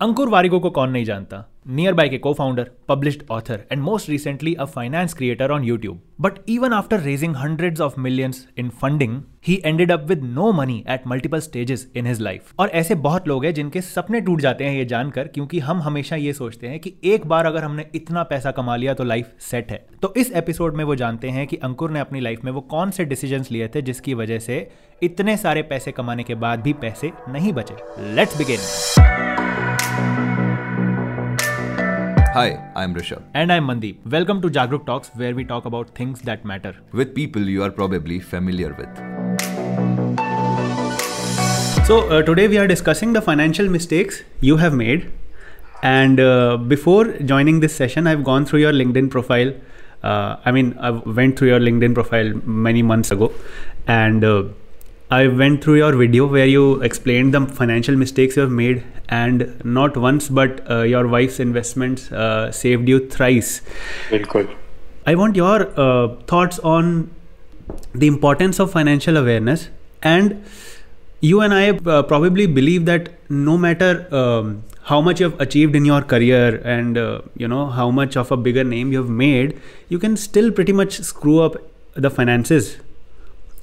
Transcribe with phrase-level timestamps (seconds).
[0.00, 1.46] अंकुर वारिगो को कौन नहीं जानता?
[1.68, 6.00] नियर बाय के को founder published author and most recently a finance creator on YouTube
[6.20, 10.84] but even after raising hundreds of millions in funding he ended up with no money
[10.90, 14.64] at multiple stages in his life और ऐसे बहुत लोग हैं जिनके सपने टूट जाते
[14.64, 18.22] हैं ये जानकर, क्योंकि हम हमेशा ये सोचते हैं कि एक बार अगर हमने इतना
[18.22, 21.56] पैसा कमा लिया तो लाइफ सेट है। तो इस एपिसोड में वो जानते हैं कि
[21.56, 24.68] अंकुर ने अपनी लाइफ में वो कौन से डिसीज़न लिए थे जिसकी वजह से
[25.02, 29.19] इतने सारे पैसे कमाने के बाद भी पैसे नहीं बचे। Let's begin
[32.40, 33.22] Hi, I'm Rishabh.
[33.34, 33.96] And I'm Mandeep.
[34.12, 36.74] Welcome to Jagruk Talks, where we talk about things that matter.
[36.90, 38.88] With people you are probably familiar with.
[41.86, 45.12] So, uh, today we are discussing the financial mistakes you have made.
[45.82, 49.52] And uh, before joining this session, I've gone through your LinkedIn profile.
[50.02, 53.32] Uh, I mean, I went through your LinkedIn profile many months ago.
[53.86, 54.44] And uh,
[55.12, 59.60] I went through your video where you explained the financial mistakes you have made, and
[59.64, 63.60] not once, but uh, your wife's investments uh, saved you thrice.
[64.08, 64.48] Bilkul.
[65.06, 67.10] I want your uh, thoughts on
[67.92, 69.68] the importance of financial awareness.
[70.00, 70.44] And
[71.20, 75.74] you and I uh, probably believe that no matter um, how much you have achieved
[75.74, 79.10] in your career and uh, you know how much of a bigger name you have
[79.10, 81.56] made, you can still pretty much screw up
[81.94, 82.76] the finances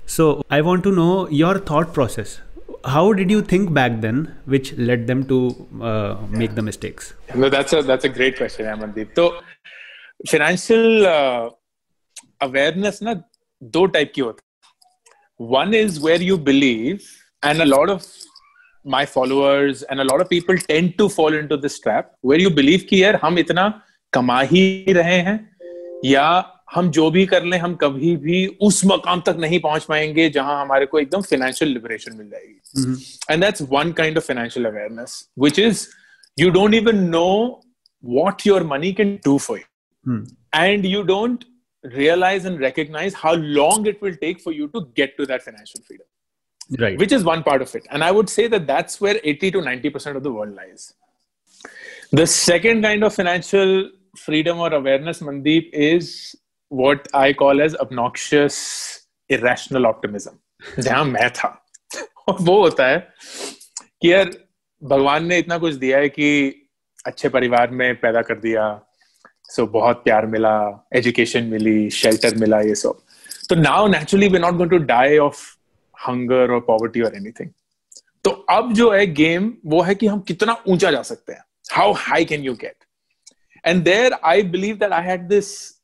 [0.07, 2.41] so I want to know your thought process.
[2.85, 5.39] How did you think back then, which led them to
[5.81, 7.15] uh, make the mistakes?
[7.35, 9.15] No, that's a that's a great question, Amandeep.
[9.15, 9.41] So
[10.29, 11.51] financial uh,
[12.41, 13.15] awareness na
[13.77, 14.51] दो type की होती
[15.39, 17.09] one is where you believe
[17.43, 18.05] and a lot of
[18.85, 22.51] my followers and a lot of people tend to fall into this trap where you
[22.51, 23.67] believe कि यार हम इतना
[24.13, 25.39] कमा ही रहे हैं
[26.05, 26.27] या
[26.70, 30.62] हम जो भी कर लें हम कभी भी उस मकाम तक नहीं पहुँच पाएँगे जहाँ
[30.62, 35.60] हमारे को एकदम फाइनेंशियल लिबरेशन मिल जाएगी। And that's one kind of financial awareness which
[35.60, 35.88] is
[36.38, 37.30] you don't even know
[38.04, 40.20] what your money can do for you
[40.56, 41.44] and you don't
[41.84, 45.84] realise and recognise how long it will take for you to get to that financial
[45.88, 49.22] freedom right which is one part of it and I would say that that's where
[49.26, 50.92] eighty to ninety percent of the world lies
[52.16, 53.90] the second kind of financial
[54.26, 56.12] freedom और awareness Mandeep is
[56.72, 58.56] what I call as obnoxious
[59.30, 60.36] irrational optimism
[60.80, 61.66] जहाँ मैं था।
[62.42, 63.08] वो होता है
[64.02, 64.32] कि यार
[64.84, 66.28] भगवान ने इतना कुछ दिया है कि
[67.06, 68.82] अच्छे परिवार में पैदा कर दिया
[69.44, 73.00] सो so, बहुत प्यार मिला एजुकेशन मिली शेल्टर मिला ये सब।
[73.50, 75.38] तो now naturally we not going to die of
[76.08, 77.50] hunger और पॉवर्टी और एनीथिंग
[78.24, 81.94] तो अब जो है गेम वो है कि हम कितना ऊँचा जा सकते हैं। How
[81.94, 82.76] high can you get
[83.66, 85.77] and there I believe that I had this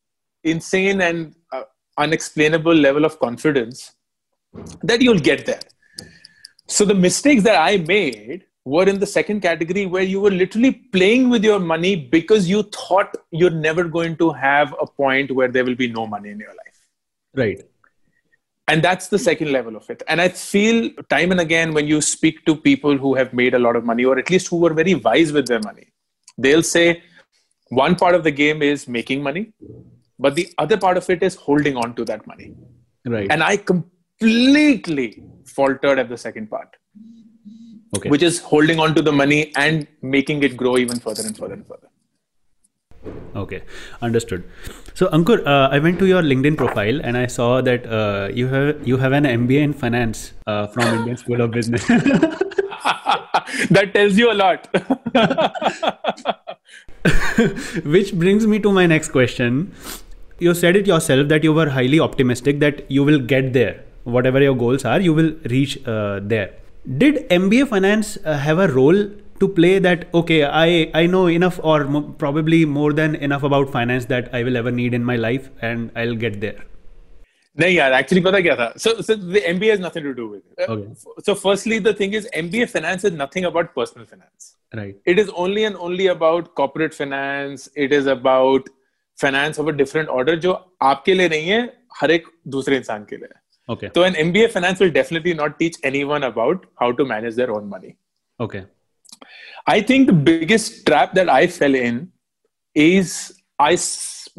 [0.44, 1.64] insane and uh,
[1.98, 3.94] unexplainable level of confidence
[4.84, 5.62] that you'll get there.
[6.68, 10.72] So the mistakes that I made were in the second category where you were literally
[10.72, 15.50] playing with your money because you thought you're never going to have a point where
[15.50, 16.88] there will be no money in your life.
[17.34, 17.64] Right.
[18.70, 20.04] And that's the second level of it.
[20.08, 23.60] And I feel time and again when you speak to people who have made a
[23.60, 25.88] lot of money or at least who were very wise with their money,
[26.38, 27.04] they'll say
[27.68, 29.52] one part of the game is making money
[30.20, 32.54] but the other part of it is holding on to that money.
[33.06, 33.28] Right.
[33.30, 36.76] And i completely faltered at the second part.
[37.96, 38.10] Okay.
[38.10, 41.54] Which is holding on to the money and making it grow even further and further
[41.54, 41.90] and further.
[43.36, 43.62] Okay.
[44.02, 44.46] Understood.
[44.94, 48.48] So ankur uh, i went to your linkedin profile and i saw that uh, you
[48.48, 51.90] have you have an mba in finance uh, from indian school of business.
[53.70, 54.68] That tells you a lot.
[57.84, 59.74] Which brings me to my next question
[60.44, 63.84] you said it yourself that you were highly optimistic that you will get there.
[64.04, 66.54] Whatever your goals are, you will reach uh, there.
[66.98, 69.06] Did MBA finance uh, have a role
[69.40, 71.78] to play that okay i i know enough or
[72.24, 75.92] probably more than enough about finance that i will ever need in my life and
[76.04, 76.62] i'll get there
[77.64, 78.68] no yeah actually pata kya tha?
[78.84, 80.88] so so the mba has nothing to do with it okay.
[80.92, 85.20] Uh, so firstly the thing is mba finance is nothing about personal finance right it
[85.26, 88.74] is only and only about corporate finance it is about
[89.24, 91.62] finance of a different order जो आपके लिए नहीं है
[92.02, 93.40] हर एक दूसरे इंसान के लिए।
[93.70, 97.50] ओके तो an MBA finance will definitely not teach anyone about how to manage their
[97.50, 97.94] own money
[98.40, 98.62] okay
[99.70, 102.08] I think the biggest trap that I fell in
[102.76, 103.16] is
[103.62, 103.76] I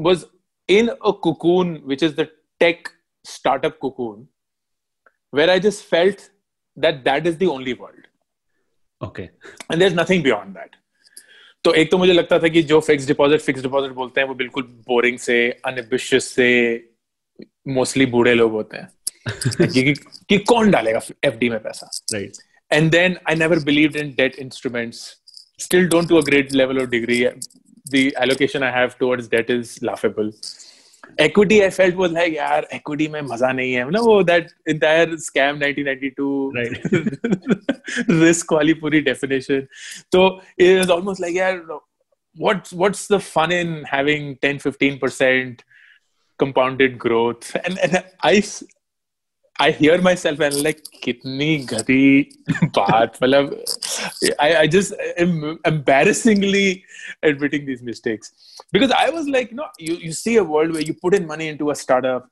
[0.00, 0.24] was
[0.68, 2.26] in a cocoon which is the
[2.60, 2.88] tech
[3.24, 4.26] startup cocoon
[5.32, 6.30] where I just felt
[6.76, 8.06] that that is the only world
[9.00, 10.76] okay and there is nothing beyond that
[11.64, 14.34] तो एक तो मुझे लगता था कि जो fix deposit fix deposit बोलते हैं वो
[14.34, 16.76] बिल्कुल बोरिंग से अनबिशियस से
[17.68, 18.88] मोस्टली बूढ़े लोग होते हैं।
[19.68, 19.94] कि,
[20.28, 21.90] कि कौन डालेगा एफडी में पैसा?
[22.14, 22.32] Right
[22.72, 25.16] and then I never believe in debt instruments
[25.58, 27.26] still don't to a great level of degree
[27.92, 30.32] The allocation I have towards debt is laughable.
[31.18, 33.90] Equity, I felt was like, yaar equity mein maza nahi hai.
[33.90, 38.08] No, that entire scam 1992 Right.
[38.08, 39.68] risk wali puri definition.
[40.12, 41.80] So it was almost like, yaar
[42.36, 45.60] what's what's the fun in having 10, 15%
[46.38, 47.54] compounded growth?
[47.64, 48.42] And and I
[49.60, 52.32] I hear myself and like kitni gari
[52.78, 53.52] baat matlab
[54.46, 56.84] I, I just am embarrassingly
[57.22, 58.32] admitting these mistakes
[58.72, 61.48] because I was like no you, you see a world where you put in money
[61.48, 62.28] into a startup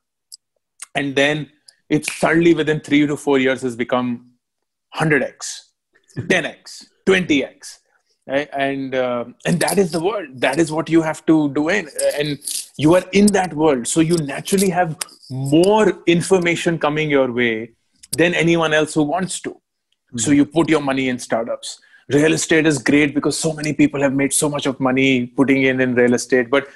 [0.94, 1.48] and then
[1.88, 4.32] it suddenly within three to four years has become
[4.96, 5.52] 100x
[6.18, 7.81] 10x 20x right?
[8.26, 10.28] And uh, and that is the world.
[10.34, 11.88] That is what you have to do in
[12.18, 12.38] and
[12.76, 13.86] you are in that world.
[13.86, 14.96] So you naturally have
[15.30, 17.72] more information coming your way
[18.16, 19.60] than anyone else who wants to.
[20.16, 21.80] So you put your money in startups.
[22.08, 25.62] Real estate is great because so many people have made so much of money putting
[25.62, 26.50] in in real estate.
[26.50, 26.68] But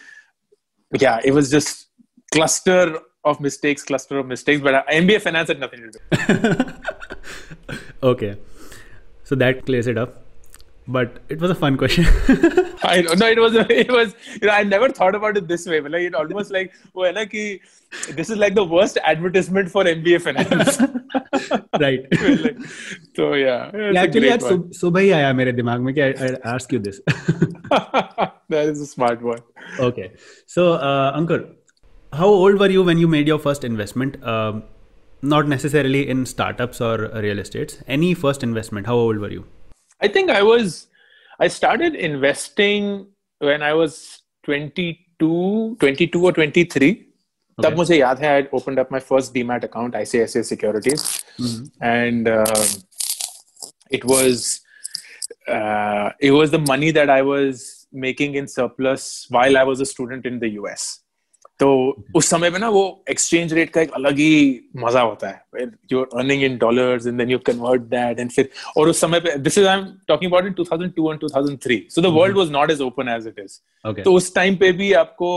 [0.92, 1.88] yeah it was just
[2.32, 4.62] cluster of mistakes cluster of mistakes.
[4.62, 6.64] But uh, mba finance had nothing to do
[8.02, 8.36] okay.
[9.24, 10.25] So that clears it up
[10.87, 12.05] But it was a fun question.
[12.83, 13.27] I don't know.
[13.27, 13.55] It was.
[13.69, 14.15] It was.
[14.41, 15.79] You know, I never thought about it this way.
[15.79, 20.21] But like, it almost like, well, like, this is like the worst advertisement for MBA
[20.21, 20.79] finance.
[21.79, 22.07] right.
[22.11, 22.57] like,
[23.15, 24.51] so yeah, it's a Actually, great आज one.
[24.51, 26.99] सुब- सुबह ही आया मेरे दिमाग में कि I, I ask you this.
[28.49, 29.39] that is a smart one.
[29.79, 30.11] okay.
[30.47, 31.39] So, uh, Ankur,
[32.13, 34.21] how old were you when you made your first investment?
[34.35, 34.63] Um,
[35.21, 36.97] not necessarily in startups or
[37.29, 37.81] real estates.
[37.87, 38.87] Any first investment?
[38.87, 39.45] How old were you?
[40.01, 40.87] I think I was.
[41.39, 43.07] I started investing
[43.39, 46.95] when I was 22, 22 or 23.
[47.59, 47.75] तब Okay.
[47.75, 51.23] मुझे याद है I opened up my first demat account ICICI Securities
[51.81, 52.65] and uh,
[53.89, 54.61] it was
[55.47, 59.85] uh, it was the money that I was making in surplus while I was a
[59.85, 61.01] student in the US.
[61.60, 61.68] तो
[62.16, 66.00] उस समय पे ना वो exchange rate का एक अलग ही मज़ा होता है you
[66.00, 69.36] are earning in dollars and then you convert that and फिर और उस समय पे
[69.38, 72.70] this is I am talking about in 2002 and 2003 so the world was not
[72.70, 75.30] as open as it is तो उस टाइम पे भी आपको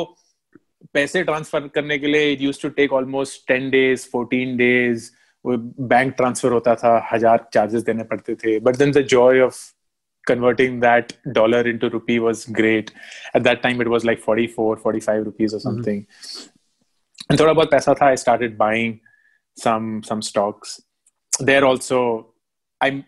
[0.93, 5.09] पैसे ट्रांसफ़र करने के लिए it used to take almost ten days fourteen days
[5.45, 8.59] bank transfer होता था हज़ार चार्जेस देने पड़ते थे.
[8.59, 9.57] But then the joy of
[10.27, 12.91] converting that dollar into rupee was great
[13.33, 16.05] at that time it was like 44 45 rupees or something
[17.29, 18.99] and thoda bahut paisa tha i started buying
[19.65, 20.81] some some stocks
[21.39, 21.99] there also
[22.81, 23.05] I'm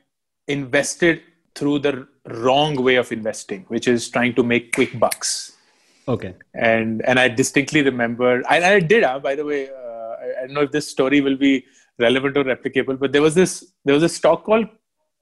[0.47, 1.21] invested
[1.55, 5.33] through the wrong way of investing which is trying to make quick bucks
[6.07, 6.33] Okay.
[6.55, 8.41] and and I distinctly remember.
[8.49, 9.69] And I did, uh, by the way.
[9.69, 11.65] Uh, I, I don't know if this story will be
[11.99, 14.67] relevant or replicable, but there was this there was a stock called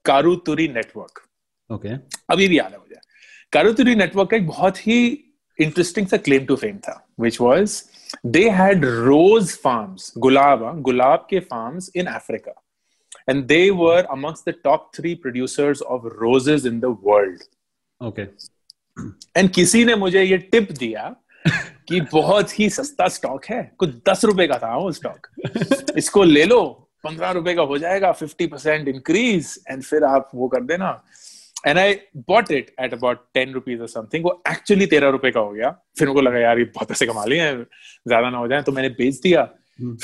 [0.05, 1.21] Karuturi Network.
[1.69, 1.97] Okay.
[2.29, 2.99] अभी भी याद है मुझे।
[3.53, 4.97] कारुतुरी network का एक बहुत ही
[5.59, 7.83] interesting सा क्लेम टू फेम था which was
[8.25, 12.61] they had rose farms गुलाब हाँ, गुलाब के farms in Africa
[13.29, 17.43] and they were amongst the top three producers of roses in the world
[18.01, 18.25] Okay.
[19.37, 21.03] And किसी ने मुझे ये टिप दिया
[21.89, 25.27] कि बहुत ही सस्ता स्टॉक है। कुछ दस रुपए का था वो स्टॉक
[25.97, 26.61] इसको ले लो
[27.03, 30.91] पंद्रह रुपए का हो जाएगा फिफ्टी परसेंट इंक्रीज एंड फिर आप वो कर देना।
[31.67, 31.93] And I
[32.27, 35.69] bought it at about ten rupees और समथिंग वो एक्चुअली तेरह रुपए का हो गया।
[35.99, 38.89] फिर उनको लगा यार ये बहुत पैसे कमा लिए ज़्यादा ना हो जाए। तो मैंने
[38.89, 39.47] बेच दिया।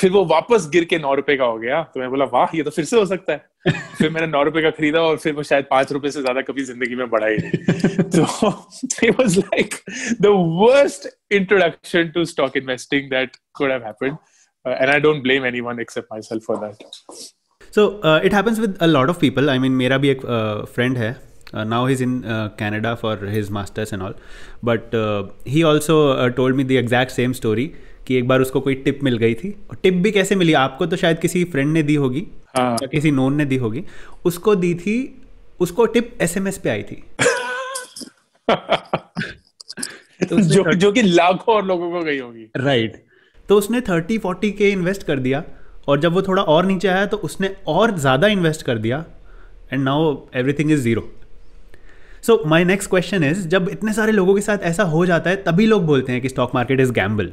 [0.00, 2.62] फिर वो वापस गिर के नौ रुपए का हो गया। तो मैं बोला वाह ये
[2.62, 5.42] तो फिर से हो सकता है। फिर मैंने नौ रुपए का खरीदा और फिर वो
[5.42, 8.26] शायद पाँच रुपए से ज़्यादा कभी ज़िंदगी में बढ़ा ही नहीं। तो
[9.06, 9.76] it was like
[10.20, 14.18] the worst introduction to stock investing that could have happened.
[14.64, 16.80] Uh, and i don't blame anyone except myself for that.
[17.70, 19.50] So uh, it happens with a lot of people.
[19.50, 20.20] I मेरा भी एक
[20.74, 21.25] friend uh, है.
[21.54, 24.14] Uh, now he's in uh, Canada for his masters and all.
[24.62, 27.68] But uh, he also uh, told me the exact same story
[28.06, 30.52] कि एक बार उसको कोई tip मिल गई थी। और टिप भी कैसे मिली?
[30.52, 32.26] आपको तो शायद किसी फ्रेंड ने दी होगी
[32.56, 33.84] हाँ। या किसी नोन ने दी होगी।
[34.24, 35.22] उसको दी थी
[35.60, 37.04] उसको टिप एसएमएस पे आई थी।
[40.28, 43.04] तो जो जो कि लाखों और लोगों को गई होगी। राइट
[43.48, 45.44] तो उसने थर्टी फोर्टी के इन्वेस्ट कर दिया
[45.88, 49.04] और जब वो थोड़ा और नीचे आया तो उसने और ज़्यादा इन्वेस्ट कर दिया
[49.72, 51.12] and now everything is zero
[52.26, 55.36] so my next question is जब इतने सारे लोगों के साथ ऐसा हो जाता है,
[55.36, 57.30] तभी लोग बोलते हैं कि स्टॉक मार्केट इज़ गैम्बल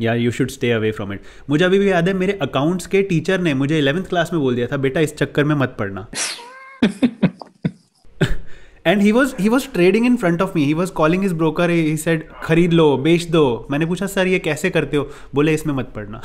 [0.00, 3.02] या you should stay away from it मुझे अभी भी याद है, मेरे अकाउंट्स के
[3.02, 6.06] टीचर ने मुझे इलेवंथ क्लास में बोल दिया था, बेटा, इस चक्कर में मत पड़ना.
[8.86, 11.70] And he was he was trading in front of me he was calling his broker
[11.70, 13.66] he said खरीद लो, बेच दो.
[13.70, 15.10] मैंने पूछा, सर, ये कैसे करते हो?
[15.34, 16.22] बोले, इसमें मत पड़ना.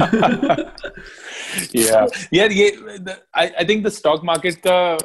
[1.76, 2.06] Yeah.
[2.34, 2.76] यार, ये,
[3.38, 4.98] I think the stock market का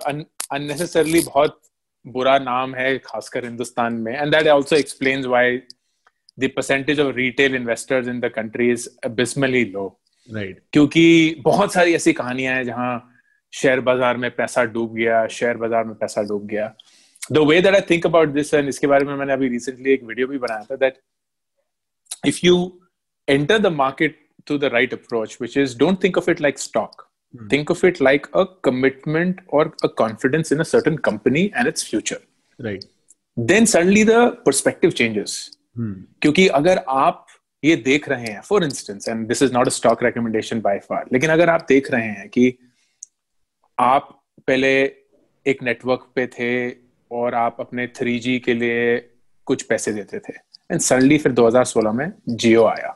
[0.54, 1.62] unnecessarily बहुत
[2.06, 5.58] बुरा नाम है खासकर हिंदुस्तान में। And that also explains why
[6.38, 9.88] the percentage of retail investors in the country is abysmally low
[10.30, 13.12] right क्योंकि बहुत सारी ऐसी कहानियाँ हैं जहाँ
[13.54, 16.74] शेयर बाज़ार में पैसा डूब गया शेयर बाज़ार में पैसा डूब गया।
[17.32, 20.04] The way that I think about this and इसके बारे में मैंने अभी रिसेंटली एक
[20.04, 21.00] वीडियो भी बनाया था that
[22.28, 22.58] if you
[23.28, 27.05] enter the market through the right approach which is don't think of it like stock
[27.50, 31.84] think of it like a commitment or a confidence in a certain company and its
[31.84, 32.22] future.
[32.60, 32.86] Right.
[33.38, 35.38] Then suddenly the perspective changes.
[36.22, 37.26] क्योंकि अगर आप
[37.64, 41.06] ये देख रहे हैं for instance and this is not a stock recommendation by far
[41.14, 42.58] लेकिन अगर आप देख रहे हैं कि
[43.80, 44.72] आप पहले
[45.46, 46.70] एक नेटवर्क पे थे
[47.12, 48.98] और आप अपने थ्री जी के लिए
[49.46, 50.34] कुछ पैसे देते थे
[50.72, 52.92] एंड सडनली फिर 2016 में जियो आया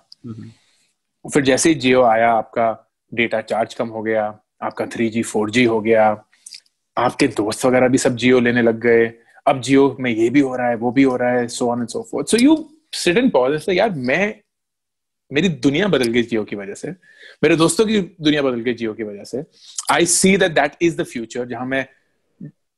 [1.34, 4.24] फिर जैसे ही जियो आया आपका डेटा चार्ज कम हो गया,
[4.62, 6.06] आपका थ्री जी फोर जी हो गया,
[6.98, 9.12] आपके दोस्त वगैरह भी सब जियो लेने लग गए।
[9.46, 11.80] अब जियो में ये भी हो रहा है, वो भी हो रहा है so on
[11.80, 12.56] and so forth so you
[12.94, 14.36] sit and pause यार, मैं,
[15.32, 16.92] मेरी दुनिया बदल गई जियो की वजह से।
[17.44, 19.44] मेरे दोस्तों की दुनिया बदल गई जियो की वजह से।
[19.92, 21.86] I see that that is the future जहाँ मैं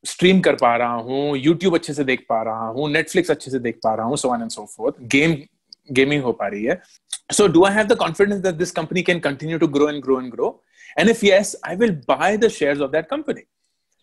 [0.03, 3.59] स्ट्रीम कर पा रहा हूँ यूट्यूब अच्छे से देख पा रहा हूँ नेटफ्लिक्स अच्छे से
[3.59, 5.35] देख पा रहा हूँ so on and so forth game
[5.91, 6.81] gaming हो पा रही है।
[7.30, 10.18] so do i have the confidence that this company can continue to grow and grow
[10.18, 10.60] and grow
[10.96, 13.44] and if yes i will buy the shares of that company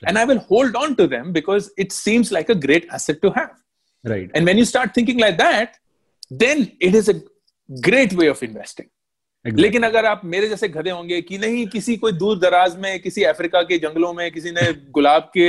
[0.03, 3.31] and i will hold on to them because it seems like a great asset to
[3.31, 3.53] have
[4.03, 5.77] right and when you start thinking like that
[6.29, 7.21] then it is a
[7.81, 8.89] great way of investing
[9.45, 9.63] exactly.
[9.63, 13.23] लेकिन अगर आप मेरे जैसे गधे होंगे कि नहीं किसी कोई दूर दराज में किसी
[13.23, 15.47] अफ्रीका के जंगलों में किसी ने गुलाब के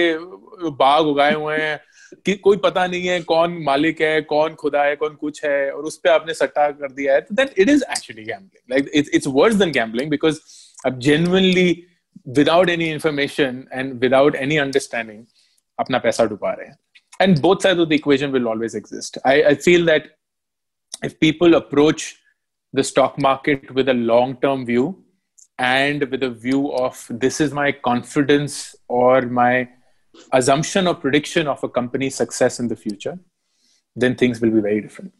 [0.82, 1.78] बाग उगाए हुए हैं
[2.25, 5.83] कि कोई पता नहीं है कौन मालिक है, कौन खुदा है, कौन कुछ है, और
[5.83, 9.09] उस पर आपने सट्टा कर दिया है तो then it is actually gambling like it's
[9.15, 10.39] it's worse than gambling because
[10.85, 11.71] अब genuinely
[12.37, 15.25] without any information and without any understanding
[15.79, 16.77] अपना पैसा डुबा रहे हैं।
[17.21, 20.15] And both side of the equation will always exist I I feel that
[21.05, 22.13] if people approach
[22.73, 24.81] the stock market with a long term view
[25.67, 28.57] and with a view of this is my confidence
[28.97, 29.53] or my
[30.31, 33.17] assumption or prediction of a company's success in the future,
[33.95, 35.11] then things will be very different.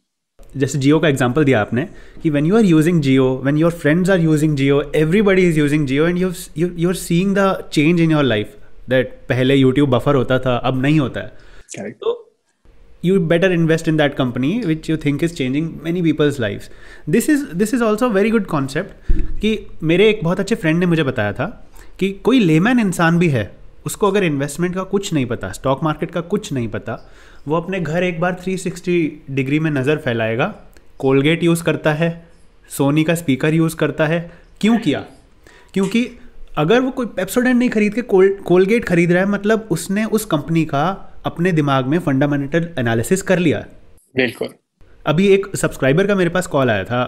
[0.58, 1.88] जैसे जियो का example दिया आपने
[2.24, 5.86] कि when you are using Jio when your friends are using Jio everybody is using
[5.88, 8.56] Jio and you are seeing the change in your life
[8.90, 11.94] that पहले YouTube buffer होता था अब नहीं होता है।
[13.06, 16.70] You better invest in that company which you think is changing many people's life
[17.10, 20.86] this is this is also very good concept कि मेरे एक बहुत अच्छे फ्रेंड ने
[20.86, 21.48] मुझे बताया था
[22.00, 26.12] कि कोई लेमैन इंसान भी है उसको अगर इन्वेस्टमेंट का कुछ नहीं पता स्टॉक मार्केट
[26.12, 27.10] का कुछ नहीं पता,
[27.48, 30.56] वो अपने घर एक बार 360 डिग्री में नज़र फैलाएगा।
[30.98, 32.30] कोलगेट यूज़ करता है
[32.70, 34.32] सोनी का स्पीकर यूज़ करता है।
[34.62, 35.06] क्यों किया?
[35.74, 36.20] क्योंकि
[36.58, 40.26] अगर वो कोई पेप्सोडेंट नहीं खरीद के कोल कोलगेट खरीद रहा है मतलब उसने उस
[40.26, 43.66] कंपनी का अपने दिमाग में फंडामेंटल एनालिसिस कर लिया।
[44.16, 44.50] बिल्कुल।
[45.07, 46.99] अभी एक सब्सक्राइबर का मेरे पास कॉल आया था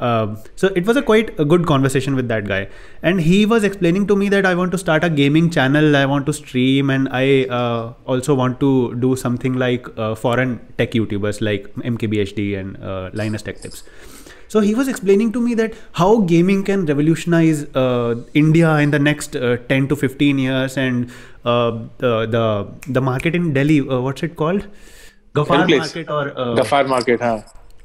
[0.61, 2.67] so it was a quite good conversation with that guy
[3.05, 6.05] and he was explaining to me that I want to start a gaming channel I
[6.05, 8.71] want to stream and I also want to
[9.05, 9.89] do something like
[10.23, 12.77] foreign tech YouTubers like M K B H D and
[13.17, 13.85] Linus tech tips
[14.55, 19.01] So he was explaining to me that how gaming can revolutionize uh, India in the
[19.01, 21.11] next uh, 10 to 15 years, and
[21.45, 21.73] uh,
[22.05, 22.45] the the
[22.99, 24.69] the market in Delhi, uh, what's it called?
[25.35, 25.85] Gafar Place.
[25.85, 27.35] market or uh, Gafar market, huh?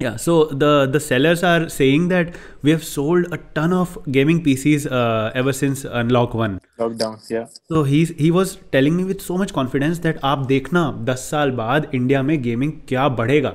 [0.00, 0.16] Yeah.
[0.16, 4.86] So the the sellers are saying that we have sold a ton of gaming PCs
[4.90, 6.58] uh, ever since Unlock One.
[6.80, 7.46] Lockdown, yeah.
[7.68, 11.50] So he he was telling me with so much confidence that आप देखना 10 साल
[11.62, 13.54] बाद India में gaming क्या बढ़ेगा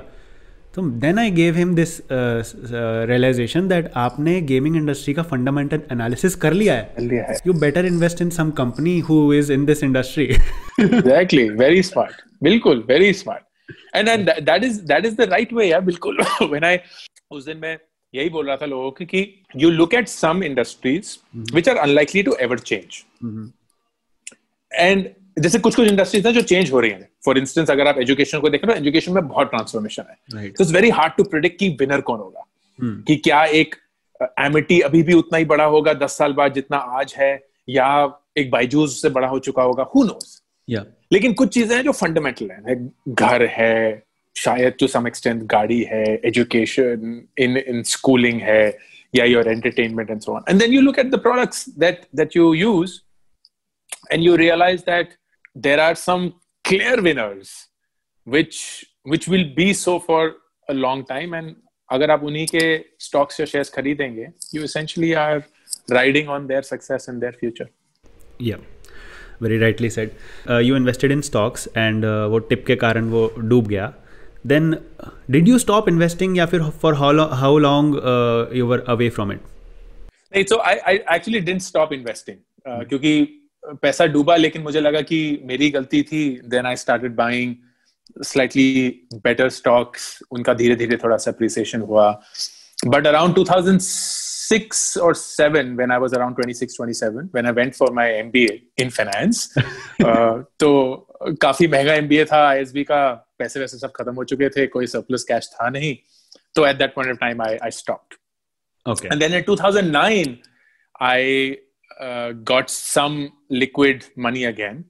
[0.74, 6.52] तो then I gave him this realisation that आपने gaming industry का फंडामेंटल एनालिसिस कर
[6.52, 9.84] लिया है कर लिया है। You better invest in some company who is in this
[9.84, 10.28] industry
[10.80, 13.44] exactly very smart bilkul very smart
[13.96, 16.78] and then that, that is that is the right way yeah bilkul when i
[17.30, 17.78] उस दिन मैं
[18.14, 22.28] यही बोल रहा था लोगों को कि you look at some industries which are unlikely
[22.28, 23.06] to ever change
[24.80, 25.04] and
[25.38, 28.40] जैसे कुछ कुछ इंडस्ट्रीज़ हैं जो चेंज हो रही हैं। फॉर इंस्टेंस अगर आप एजुकेशन
[28.40, 32.00] को देखें तो एजुकेशन में बहुत ट्रांसफॉर्मेशन है। It's very hard to predict कि विनर
[32.00, 32.46] कौन होगा।
[33.02, 33.74] कि क्या एक
[34.40, 38.50] एमिटी अभी भी उतना ही बड़ा होगा दस साल बाद जितना आज है या एक
[38.50, 42.50] बाइजूस से बड़ा हो चुका होगा। हु नोस या लेकिन कुछ चीज़ें हैं जो फंडामेंटल
[42.50, 44.02] हैं लाइक घर है,
[44.36, 48.78] शायद टू सम एक्सटेंड गाड़ी है एजुकेशन इन इन स्कूलिंग है,
[49.14, 52.36] या your entertainment and so on and then you look at the products that that
[52.36, 52.98] you use
[54.12, 55.14] and you realise that
[55.66, 56.28] there are some
[56.64, 57.50] clear winners
[58.26, 58.62] which
[59.10, 60.36] which will be so for
[60.68, 61.54] a long time and
[61.88, 62.66] अगर आप उन्हीं के
[63.00, 65.42] stocks या shares खरीदेंगे you essentially are
[65.92, 67.68] riding on their success in their future
[68.42, 68.56] या
[69.42, 70.10] very rightly said
[70.62, 73.92] you invested in stocks and वो tip के कारण वो डूब गया.
[74.46, 74.76] Then
[75.30, 78.00] did you stop investing या फिर for how long
[78.56, 79.40] you were away from it
[80.34, 83.22] नहीं so I I actually didn't stop investing क्योंकि
[83.82, 86.28] पैसा डूबा लेकिन मुझे लगा कि मेरी गलती थी.
[86.44, 87.54] Then I started buying
[88.24, 92.10] slightly better stocks उनका धीरे धीरे थोड़ा सा अप्रिसिएशन हुआ
[92.86, 93.34] but around
[94.52, 98.60] 2006 or 7 when i was around 26 27 when i went for my mba
[98.84, 100.70] in finance uh, तो
[101.42, 103.02] काफ़ी महँगा एमबीए था आईएसबी का
[103.38, 105.96] पैसे वैसे सब खत्म हो चुके थे कोई सरप्लस कैश था नहीं
[106.54, 108.14] तो at that point of time I I stopped
[108.86, 109.08] Okay.
[109.10, 110.40] And then in 2009,
[111.00, 111.58] I
[112.00, 114.84] uh, got some liquid money again.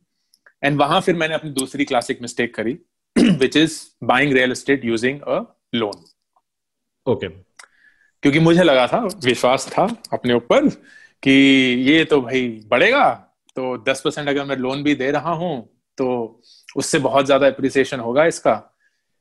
[0.62, 2.78] And वहाँ फिर मैंने अपनी दूसरी क्लासिक मिस्टेक करी
[3.40, 6.04] which is buying real estate using a loan.
[7.07, 7.28] Okay.
[8.23, 10.69] क्योंकि मुझे लगा था विश्वास था अपने ऊपर
[11.23, 11.33] कि
[11.83, 13.11] ये तो भाई बढ़ेगा।
[13.57, 15.57] तो 10 परसेंट अगर मैं लोन भी दे रहा हूँ
[15.99, 16.41] तो
[16.76, 18.55] उससे बहुत ज़्यादा अप्रिसिएशन होगा इसका।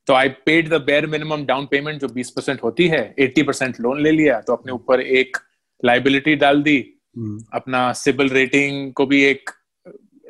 [0.07, 3.79] तो I paid the bare minimum down payment जो 20 परसेंट होती है 80 परसेंट
[3.79, 5.37] लोन ले लिया। तो अपने ऊपर एक
[5.85, 6.79] लाइबिलिटी डाल दी।
[7.17, 7.39] Hmm.
[7.53, 9.49] अपना सिबिल रेटिंग को भी एक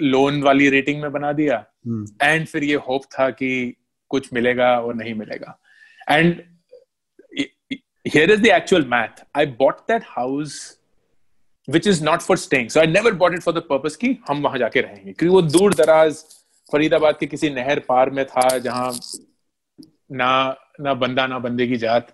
[0.02, 2.08] लोन वाली रेटिंग में बना दिया। Hmm.
[2.24, 3.76] एंड फिर ये होप था कि
[4.12, 5.58] कुछ मिलेगा और नहीं मिलेगा।
[6.10, 6.42] And
[8.06, 9.24] here is the actual math.
[9.36, 10.78] I bought that house
[11.68, 12.70] which is not for staying.
[12.70, 15.42] So i never bought it for the purpose कि हम वहाँ जाके रहेंगे। क्योंकि वो
[15.42, 16.14] दूर दराज
[16.72, 18.94] फरीदाबाद के किसी नहर पार में था जहाँ
[20.12, 22.14] ना ना बंदा ना बंदे की जात।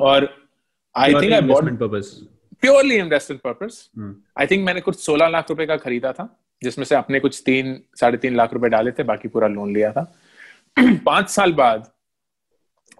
[0.00, 0.46] और
[0.96, 2.26] I think I bought investment
[2.60, 4.14] purely investment purpose Hmm.
[4.40, 7.82] I think मैंने कुछ 16 लाख रुपए का खरीदा था जिसमें से अपने कुछ तीन
[8.00, 10.14] साढ़े तीन लाख रुपए डाले थे बाकी पूरा लोन लिया था।
[11.06, 11.90] पाँच साल बाद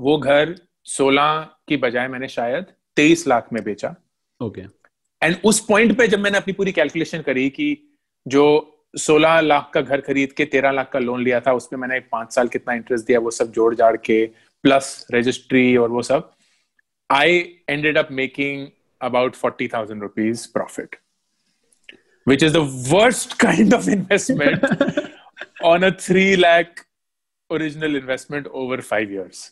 [0.01, 0.55] वो घर
[0.87, 3.95] 16 की बजाय मैंने शायद 23 लाख में बेचा
[4.41, 4.65] Okay.
[5.23, 7.67] एंड उस पॉइंट पे जब मैंने अपनी पूरी कैलकुलेशन करी कि
[8.27, 8.45] जो
[8.99, 12.33] 16 लाख का घर खरीद के 13 लाख का लोन लिया था उसमें मैंने पाँच
[12.35, 14.25] साल कितना इंटरेस्ट दिया वो सब जोड़ जाड़ के
[14.65, 16.31] प्लस रजिस्ट्री और वो सब
[17.11, 17.39] I
[17.69, 18.67] ended up making
[19.01, 20.97] about forty thousand rupees profit
[22.27, 24.65] which is the worst kind of investment
[25.65, 26.85] on a three lakh
[27.51, 29.43] original investment over five years.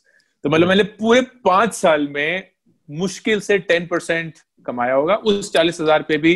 [0.44, 2.48] तो मतलब मैंने पूरे पाँच साल में
[2.88, 6.35] मुश्किल से टेन परसेंट कमाया होगा उस चालीस हज़ार पे भी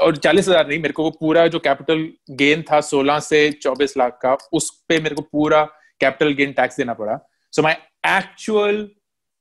[0.00, 3.96] और चालीस हज़ार नहीं, मेरे को वो पूरा जो कैपिटल गेन था सोलह से चौबीस
[3.96, 5.64] लाख का, उस पे मेरे को पूरा
[6.00, 7.18] कैपिटल गेन टैक्स देना पड़ा
[7.52, 7.72] so my
[8.08, 8.82] actual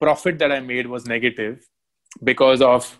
[0.01, 1.57] profit that I made was negative
[2.23, 2.93] because of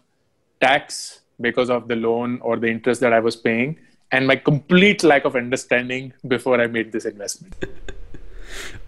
[0.61, 0.97] tax
[1.41, 3.75] because of the loan और the interest that I was paying
[4.11, 7.65] and my complete lack of understanding before I made this investment.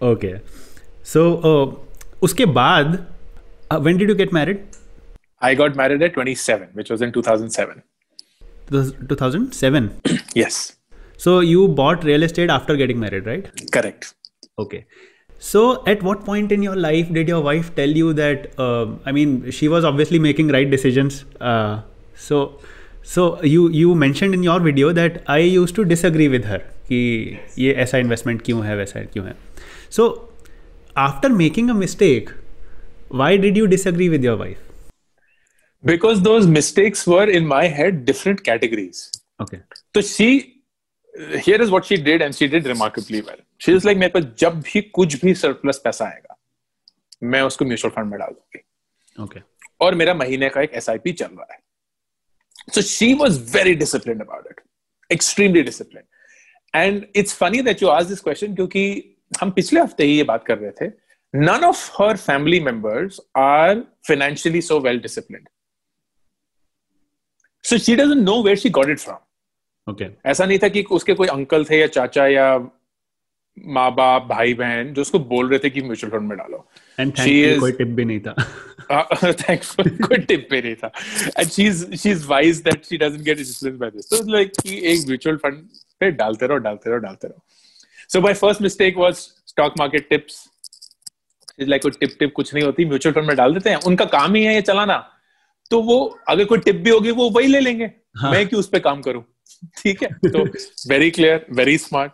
[0.02, 0.40] Okay.
[1.03, 1.75] So, uh,
[2.23, 2.97] उसके बाद
[3.71, 4.63] uh, when did you get married?
[5.41, 7.83] I got married at 27, which was in 2007.
[8.71, 10.01] 2007.
[10.35, 10.75] Yes,
[11.17, 13.45] So you bought real estate after getting married, right?
[13.71, 14.13] correct.
[14.59, 14.85] Okay.
[15.39, 18.47] So at what point in your life did your wife tell you that?
[18.59, 21.25] Uh, I mean, she was obviously making right decisions.
[21.39, 21.81] Uh,
[22.15, 22.59] so,
[23.03, 27.01] so you you mentioned in your video that I used to disagree with her कि
[27.59, 29.35] ये ऐसा investment क्यों है वैसा क्यों है.
[29.97, 30.07] So
[30.95, 32.29] after making a mistake,
[33.09, 34.59] why did you disagree with your wife?
[35.83, 39.11] Because those mistakes were in my head different categories.
[39.39, 39.61] Okay.
[39.95, 40.61] So she,
[41.41, 43.37] here is what she did, and she did remarkably well.
[43.57, 46.35] She was like, मेरे पास जब भी कुछ भी surplus पैसा आएगा
[47.23, 48.63] मैं उसको म्यूचुअल फंड में डाल दूंगी
[49.19, 49.41] Okay.
[49.81, 51.59] और मेरा महीने का एक एस चल रहा है
[52.73, 54.61] so she was very discipline about it
[55.11, 56.03] extremely discipline
[56.81, 58.83] and it's funny that you ask this question क्योंकि
[59.40, 63.76] हम पिछले हफ़्ते ही ये बात कर रहे थे none of her family members are
[64.10, 65.46] financially so well disciplined.
[67.64, 69.20] So she doesn't know where she got it from.
[69.90, 70.08] Okay.
[70.26, 72.58] ऐसा नहीं था कि उसके कोई अंकल थे या चाचा या
[73.58, 76.68] माँ बाप भाई बहन जो उसको बोल रहे थे कि म्यूचुअल फंड में डालो।
[77.00, 78.34] Thankfully is- कोई टिप भी नहीं था.
[79.32, 80.92] थैंकफुल कोई टिप पे नहीं था।
[81.38, 84.52] And she is she is wise that she doesn't get influenced by this so like
[84.62, 85.68] कि एक म्यूचुअल फंड
[86.00, 87.44] पे डालते रहो डालते रहो डालते रहो।
[88.12, 89.14] So my first mistake was
[89.48, 90.34] stock market tips
[91.60, 94.34] like कोई टिप टिप कुछ नहीं होती म्यूचुअल फंड में डाल देते हैं उनका काम
[94.34, 94.96] ही है ये चलाना।
[95.70, 95.96] तो वो
[96.28, 97.90] अगर कोई टिप भी होगी वो वही ले लेंगे।
[98.24, 99.22] मैं क्यों उस पे काम करूँ?
[99.78, 100.08] ठीक है?
[100.26, 100.44] तो
[100.90, 102.12] very clear very smart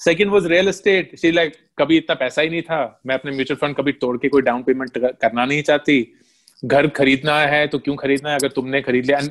[0.00, 3.58] second was real estate she like कभी इतना पैसा ही नहीं था। मैं अपने म्यूचुअल
[3.58, 6.06] फंड कभी तोड़ के कोई डाउन पेमेंट करना नहीं चाहती।
[6.64, 8.36] घर खरीदना है तो क्यों खरीदना है?
[8.36, 9.30] अगर तुमने खरीद लिया and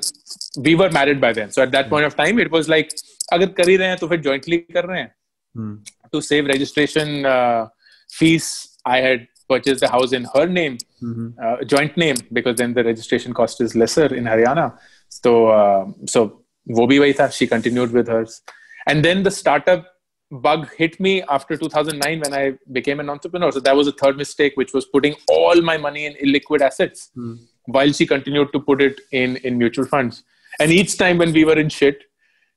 [0.60, 2.90] we were married by then so at that point of time it was like
[3.34, 5.16] अगर कर ही रहे हैं तो फिर जॉइंटली कर रहे हैं।
[5.56, 5.76] Hmm.
[6.14, 7.68] To save registration uh,
[8.10, 11.30] fees, I had purchased a house in her name, mm-hmm.
[11.42, 14.78] uh, joint name, because then the registration cost is lesser in Haryana.
[15.10, 18.42] So, uh, so wo bhi she continued with hers.
[18.88, 19.86] And then the startup
[20.32, 23.52] bug hit me after 2009 when I became an entrepreneur.
[23.52, 27.10] So that was a third mistake, which was putting all my money in illiquid assets
[27.18, 27.38] mm.
[27.66, 30.24] while she continued to put it in, in mutual funds.
[30.60, 32.04] And each time when we were in shit,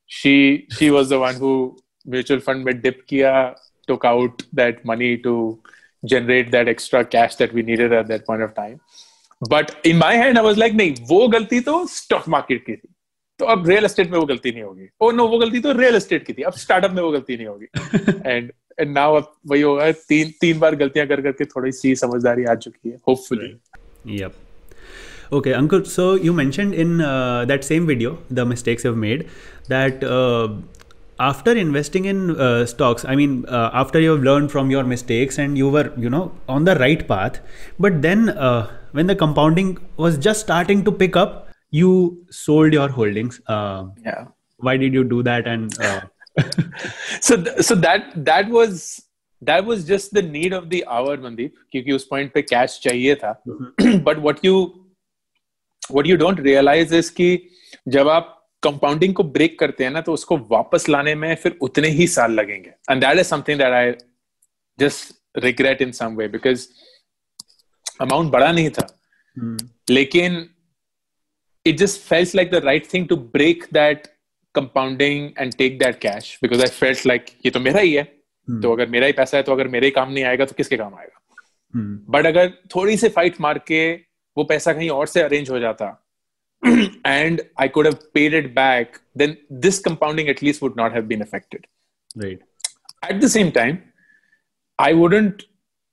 [0.07, 3.55] she she was the one who mutual fund में dip किया,
[3.89, 5.59] took out that money to
[6.05, 8.81] generate that extra cash that we needed at that point of time.
[9.41, 12.89] But in my hand, I was like, नहीं वो गलती तो stock market की थी
[13.39, 15.95] तो अब रियल एस्टेट में वो गलती नहीं होगी ओ नो वो गलती तो रियल
[15.95, 17.67] एस्टेट की थी अब स्टार्टअप में वो गलती नहीं होगी
[18.27, 22.45] एंड एंड नाउ अब वही होगा तीन तीन बार गलतियाँ कर करके थोड़ी सी समझदारी
[22.45, 23.57] आ चुकी है hopefully
[24.05, 24.33] Yep.
[25.33, 25.87] Okay, Ankur.
[25.87, 29.23] So you mentioned in uh, that same video the mistakes you've made
[29.69, 30.49] that uh,
[31.19, 35.57] after investing in uh, stocks i mean uh, after you've learned from your mistakes and
[35.57, 37.41] you were you know on the right path
[37.79, 42.89] but then uh, when the compounding was just starting to pick up you sold your
[42.89, 43.41] holdings.
[43.47, 44.27] Uh, yeah.
[44.59, 46.01] why did you do that and uh,
[47.21, 48.85] so th- so that that was
[49.49, 52.93] that was just the need of the hour mandeep because us point pe cash mm-hmm.
[52.93, 54.63] chahiye tha but what you
[55.99, 57.29] what you don't realize is ki
[57.97, 58.31] jab aap
[58.65, 62.33] compounding को break करते हैं ना तो उसको वापस लाने में फिर उतने ही साल
[62.33, 63.93] लगेंगे। And that is something that I
[64.79, 66.67] just regret in some way because
[68.01, 68.87] amount बड़ा नहीं था।
[69.37, 70.47] Hmm, लेकिन
[71.67, 74.05] it just felt like the right thing to break that
[74.55, 78.63] compounding and take that cash because I felt like ये तो मेरा ही है। Hmm.
[78.63, 80.77] तो अगर मेरा ही पैसा है तो अगर मेरे ही काम नहीं आएगा तो किसके
[80.77, 81.21] काम आएगा?
[81.75, 83.93] बट hmm, अगर थोड़ी सी फाइट मार के
[84.37, 86.04] वो पैसा कहीं और से अरेंज हो जाता
[87.06, 91.08] and I could have paid it back then this compounding at least would not have
[91.08, 91.68] been affected
[92.16, 92.42] right.
[93.04, 93.78] at the same time
[94.80, 95.46] I wouldn't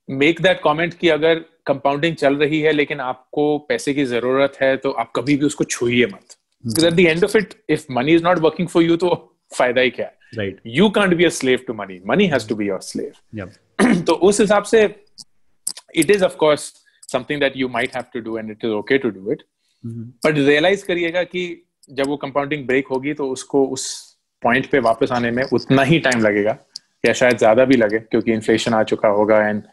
[0.08, 4.76] make that comment कि अगर कंपाउंडिंग चल रही है लेकिन आपको पैसे की जरूरत है
[4.76, 8.14] तो आप कभी भी उसको छूइए मत because at the end of it if money
[8.18, 9.14] is not working for you तो
[9.56, 10.56] फायदा ही क्या है Right.
[10.76, 13.52] you can't be a slave to money money has to be your slave Yep.
[14.06, 14.80] तो उस हिसाब से
[16.02, 16.64] it is of course
[17.12, 19.44] something that you might have to do and it is okay to do it
[19.85, 21.43] But realise करिएगा कि
[21.89, 23.85] जब वो compounding break होगी तो उसको उस
[24.43, 26.57] पॉइंट पे वापस आने में उतना ही टाइम लगेगा
[27.05, 29.63] या शायद ज़्यादा भी लगे क्योंकि इन्फ्लेशन आ चुका होगा and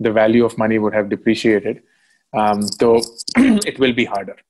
[0.00, 1.80] the value of money would have depreciated
[2.80, 2.96] तो
[3.68, 4.42] it will be harder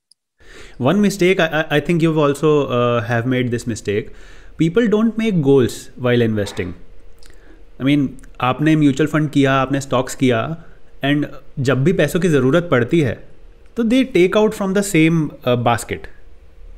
[0.81, 4.11] one mistake I, I- I think you've also uh, have made this mistake.
[4.59, 5.77] People don't make goals
[6.07, 6.75] while investing.
[7.81, 8.07] I mean
[8.41, 10.41] आपने mutual fund किया आपने stocks किया
[11.05, 11.27] and
[11.69, 13.17] जब भी पैसों की ज़रूरत पड़ती है
[13.77, 16.07] तो they take out from the same basket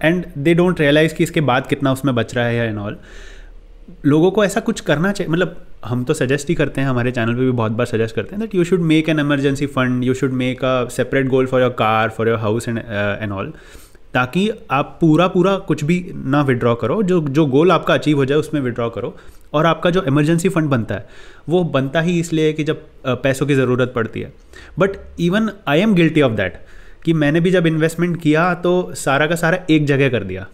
[0.03, 2.97] and they don't realise कि इसके बाद कितना उसमें बच रहा है एंड ऑल
[4.07, 7.35] लोगों को ऐसा कुछ करना चाहिए मतलब हम तो सजेस्ट ही करते हैं, हमारे चैनल
[7.35, 10.15] पे भी बहुत बार सजेस्ट करते हैं that you should make an emergency fund you
[10.15, 13.53] should make a separate goal for your car for your house and and all
[14.15, 18.25] ताकि आप पूरा पूरा कुछ भी ना विड्रॉ करो, जो जो गोल आपका अचीव हो
[18.25, 19.15] जाए उसमें विड्रॉ करो।
[19.55, 21.07] और आपका जो इमरजेंसी फंड बनता है,
[21.49, 24.33] वो बनता ही इसलिए कि जब पैसों की ज़रूरत पड़ती है।
[24.79, 26.59] But even I am guilty of that
[27.05, 30.47] कि मैंने भी जब इन्वेस्टमेंट किया तो सारा का सारा एक जगह कर दिया।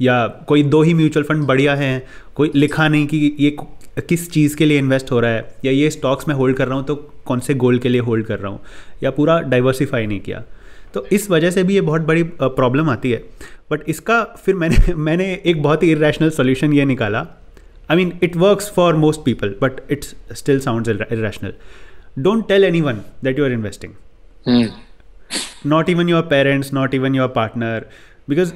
[0.00, 2.02] या कोई दो ही म्यूचुअल फंड बढ़िया हैं,
[2.34, 3.56] कोई लिखा नहीं कि ये
[4.00, 6.76] किस चीज़ के लिए इन्वेस्ट हो रहा है, या ये स्टॉक्स में होल्ड कर रहा
[6.76, 6.94] हूँ तो
[7.26, 8.60] कौन से गोल के लिए होल्ड कर रहा हूँ,
[9.02, 10.42] या पूरा डाइवर्सिफाई नहीं किया।
[10.94, 13.22] तो इस वजह से भी ये बहुत बड़ी प्रॉब्लम आती है।
[13.70, 17.26] बट इसका फिर मैंने मैंने एक बहुत ही इरेशनल सोल्यूशन ये निकाला।
[17.90, 21.54] I mean it works for most people but it's still sound irrational
[22.18, 23.92] don't tell anyone that you are investing
[25.66, 27.86] not even your parents not even your partner
[28.28, 28.52] because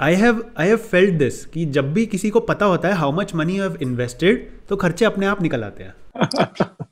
[0.00, 3.12] I have I have felt this कि जब भी किसी को पता होता है how
[3.12, 5.94] much money you have invested तो खर्चे अपने आप निकल आते हैं।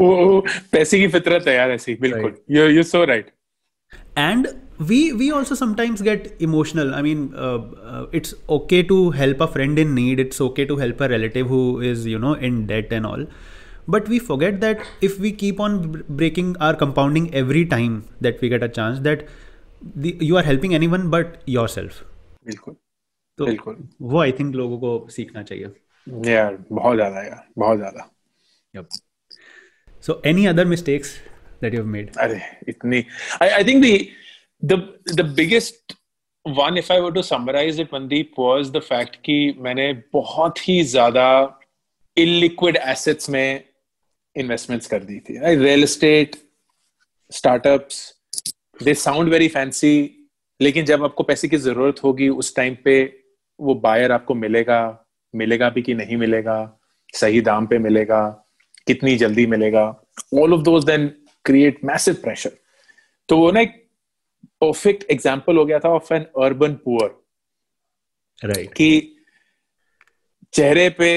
[0.00, 0.40] वो
[0.72, 3.30] पैसे की फितरत है यार ऐसी बिल्कुल। You you so right
[4.18, 4.48] and
[4.80, 7.28] we we also sometimes get emotional I mean
[8.14, 11.60] it's okay to help a friend in need it's okay to help a relative who
[11.82, 13.26] is you know in debt and all
[13.87, 17.97] but we forget that if we keep on b- breaking our compounding every time
[18.27, 19.27] that we get a chance that
[19.95, 22.03] the, you are helping anyone but yourself
[22.45, 22.75] बिल्कुल
[23.37, 28.11] तो बिल्कुल वो I think लोगों को सीखना चाहिए यार बहुत ज्यादा यार बहुत ज्यादा
[28.75, 28.87] Yep.
[30.01, 31.11] So, any other mistakes
[31.61, 32.17] that you've made?
[32.17, 33.05] अरे इतनी
[33.41, 34.09] I, I think the
[34.71, 34.77] the
[35.19, 35.95] the biggest
[36.45, 40.83] one if I were to summarize it Mandeep was the fact कि मैंने बहुत ही
[40.83, 41.27] ज्यादा
[42.17, 43.63] illiquid assets में
[44.36, 46.36] investments कर दी थी real estate
[47.32, 48.00] startups
[48.80, 49.94] they sound very fancy
[50.60, 52.94] लेकिन जब आपको पैसे की ज़रूरत होगी उस टाइम पे
[53.58, 54.80] वो बायर आपको मिलेगा
[55.34, 56.56] मिलेगा भी कि नहीं मिलेगा
[57.14, 58.20] सही दाम पे मिलेगा
[58.86, 59.84] कितनी जल्दी मिलेगा
[60.40, 61.06] all of those then
[61.44, 62.52] create massive pressure
[63.28, 63.76] तो वो ना एक
[64.60, 67.10] परफेक्ट एग्ज़ाम्पल हो गया था of an urban poor
[68.44, 68.90] right कि
[70.54, 71.10] चेहरे पे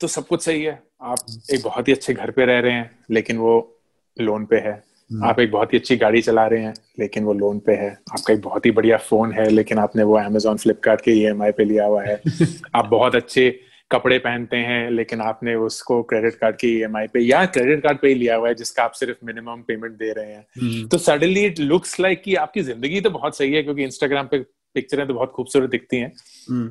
[0.00, 1.18] तो सब कुछ सही है आप
[1.50, 3.80] एक बहुत ही अच्छे घर पे रह रहे हैं लेकिन वो
[4.20, 4.82] लोन पे है।
[5.24, 8.34] आप एक बहुत ही अच्छी गाड़ी चला रहे हैं लेकिन वो लोन पे है। आपका
[8.34, 11.86] एक बहुत ही बढ़िया फ़ोन है लेकिन आपने वो अमेजोन फ्लिपकार्ट के ईएमआई पे लिया
[11.86, 12.22] हुआ है।
[12.74, 13.60] आप बहुत अच्छे
[13.90, 18.08] कपड़े पहनते हैं लेकिन आपने उसको क्रेडिट कार्ड के ई पे या क्रेडिट कार्ड पे
[18.08, 21.60] ही लिया हुआ है जिसका आप सिर्फ़ मिनिमम पेमेंट दे रहे हैं। तो सडनली इट
[21.60, 24.38] लुक्स लाइक कि आपकी ज़िंदगी तो बहुत सही है क्योंकि इंस्टाग्राम पे
[24.74, 26.12] पिक्चरें तो बहुत खूबसूरत दिखती हैं।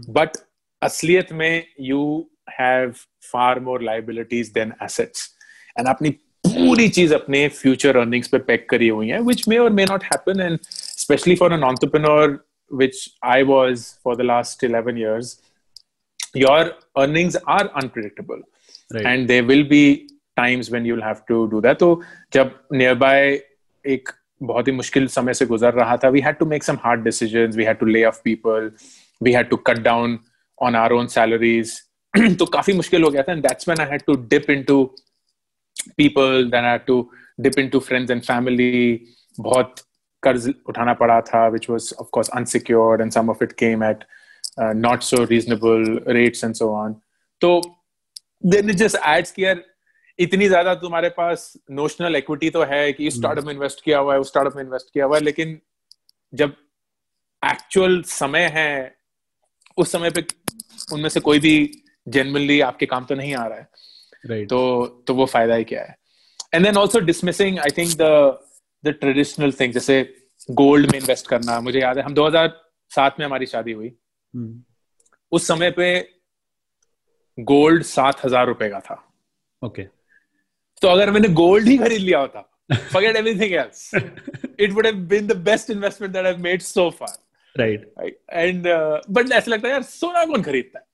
[0.10, 0.30] बट
[0.82, 2.93] असलियत में you Have
[3.33, 5.31] far more liabilities than assets
[5.79, 6.11] and अपनी
[6.47, 10.05] पूरी चीज अपने फ्यूचर अर्निंग्स पे पैक करी हुई है विच मे और may not
[10.05, 12.39] happen and specially for an entrepreneur
[12.71, 15.41] which I was for the last 11 years,
[16.35, 18.41] your earnings are unpredictable.
[18.93, 19.07] Right.
[19.07, 21.79] And there will be times when you'll have to do that.
[21.79, 22.01] तो
[22.33, 23.39] जब nearby
[23.85, 24.09] एक
[24.43, 27.57] बहुत ही मुश्किल समय से गुजर रहा था, we had to make some hard decisions.
[27.57, 28.71] We had to lay off people.
[29.21, 30.19] We had to cut down
[30.59, 31.83] on our own salaries.
[32.40, 34.84] तो काफ़ी मुश्किल हो गया था and that's I had to dip into
[35.98, 39.00] people then I to dip into friends and family
[39.40, 39.76] बहुत
[40.24, 44.04] कर्ज उठाना पड़ा था which was of course and some of it came at
[44.60, 46.96] not so reasonable rates and so on
[47.42, 47.60] तो
[48.46, 49.56] then it just adds कि
[50.20, 53.48] इतनी ज़्यादा तुम्हारे पास नोशनल इक्विटी तो है कि इस स्टार्टअप hmm.
[53.48, 55.60] में इन्वेस्ट किया हुआ है उस स्टार्टअप में इन्वेस्ट किया हुआ है लेकिन
[56.34, 56.56] जब
[57.52, 58.96] एक्चुअल समय है
[59.78, 60.26] उस समय पे
[60.94, 63.70] उनमें से कोई भी जेनरली आपके काम तो नहीं आ रहा है।
[64.26, 65.96] राइट तो तो वो फ़ायदा ही क्या है?
[66.54, 68.40] And then also dismissing I think the
[68.86, 70.16] the traditional thing जैसे
[70.52, 73.94] गोल्ड में इन्वेस्ट करना मुझे याद है हम 2007 में हमारी शादी हुई।
[74.38, 74.54] Hmm.
[75.32, 76.10] उस समय पे
[77.40, 79.14] गोल्ड सात हज़ार रुपए का था।
[79.66, 79.94] Okay okay.
[80.82, 82.48] तो अगर मैंने गोल्ड ही खरीद लिया होता
[82.92, 83.80] forget everything else
[84.58, 87.14] it would have been the best investment that I've made so far.
[87.58, 88.14] Right right?
[88.34, 90.86] and uh, but ऐसा लगता है यार सोना कौन खरीदता है?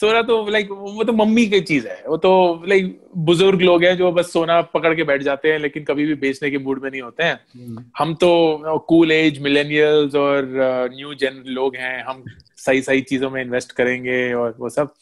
[0.00, 2.30] सोना तो लाइक वो तो मम्मी की चीज़ है। वो तो
[2.68, 6.14] लाइक बुज़ुर्ग लोग हैं जो बस सोना पकड़ के बैठ जाते हैं लेकिन कभी भी
[6.22, 10.48] बेचने के मूड में नहीं होते हैं। हम तो कूल एज मिलेनियल्स और
[10.94, 12.24] न्यू जेन लोग हैं। हम
[12.56, 14.94] सही सही चीज़ों में इन्वेस्ट करेंगे और वो सब।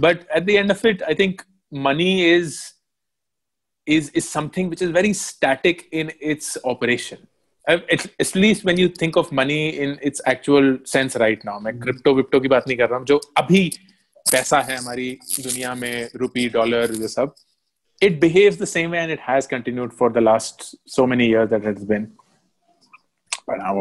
[0.00, 2.62] But at the end of it I think money is
[3.86, 7.18] is is something which is very static in its operation.
[7.66, 11.72] At, at least when you think of money in its actual sense right now मैं
[11.80, 13.60] crypto विप्टो की बात नहीं कर रहा हूँ जो अभी
[14.26, 17.34] पैसा है हमारी दुनिया में रुपी डॉलर ये सब।
[18.02, 21.46] It behave the same way and it has continued for the last so many year
[21.46, 22.04] that it been
[23.48, 23.74] पर हाँ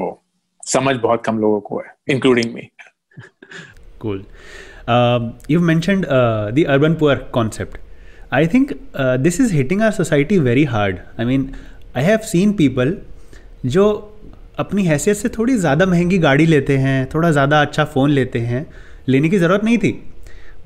[0.64, 2.70] समझ बहुत कम लोगों को है including me
[4.00, 4.26] cool
[5.52, 7.78] you mentioned the urban poor concept
[8.34, 11.54] I think this is hitting our society very hard I mean
[11.98, 12.98] I have seen people
[13.66, 13.86] जो
[14.60, 18.66] अपनी हैसियत से थोड़ी ज़्यादा महँगी गाड़ी लेते हैं, थोड़ा ज़्यादा अच्छा फ़ोन लेते हैं,
[19.08, 19.92] लेने की ज़रूरत नहीं थी।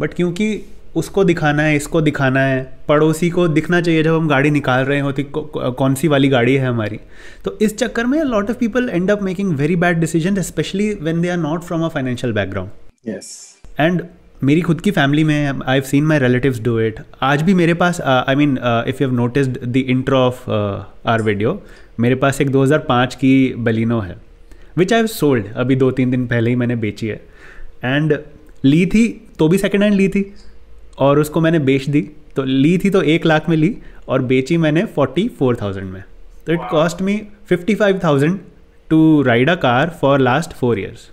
[0.02, 0.62] बट क्योंकि
[0.96, 5.00] उसको दिखाना है इसको दिखाना है पड़ोसी को दिखना चाहिए जब हम गाड़ी निकाल रहे
[5.00, 7.00] होती कौन सी वाली गाड़ी है हमारी।
[7.46, 11.22] तो इस चक्कर में lot of people end up making very bad decision specially when
[11.22, 12.72] they are not from a financial background
[13.08, 14.04] yes and
[14.44, 17.74] मेरी खुद की फैमिली में I have seen my relatives do it आज भी मेरे
[17.74, 20.50] पास I mean if you have noticed the intro of
[21.08, 21.64] our video
[22.00, 24.18] मेरे पास एक 2005 की बलिनो है
[24.78, 27.22] विच आई हैव सोल्ड अभी दो तीन दिन पहले ही मैंने बेची है।
[27.86, 28.20] एंड
[28.66, 30.23] ली थी तो भी सेकेंड हैंड ली थी
[31.00, 32.02] और उसको मैंने बेच दी।
[32.36, 33.76] तो ली थी तो एक लाख में ली
[34.08, 36.04] और बेची मैंने फोर्टी फोर थाउज़ेंड में।
[36.47, 38.39] तो it cost me fifty five thousand
[38.89, 41.10] to ride a car for last four years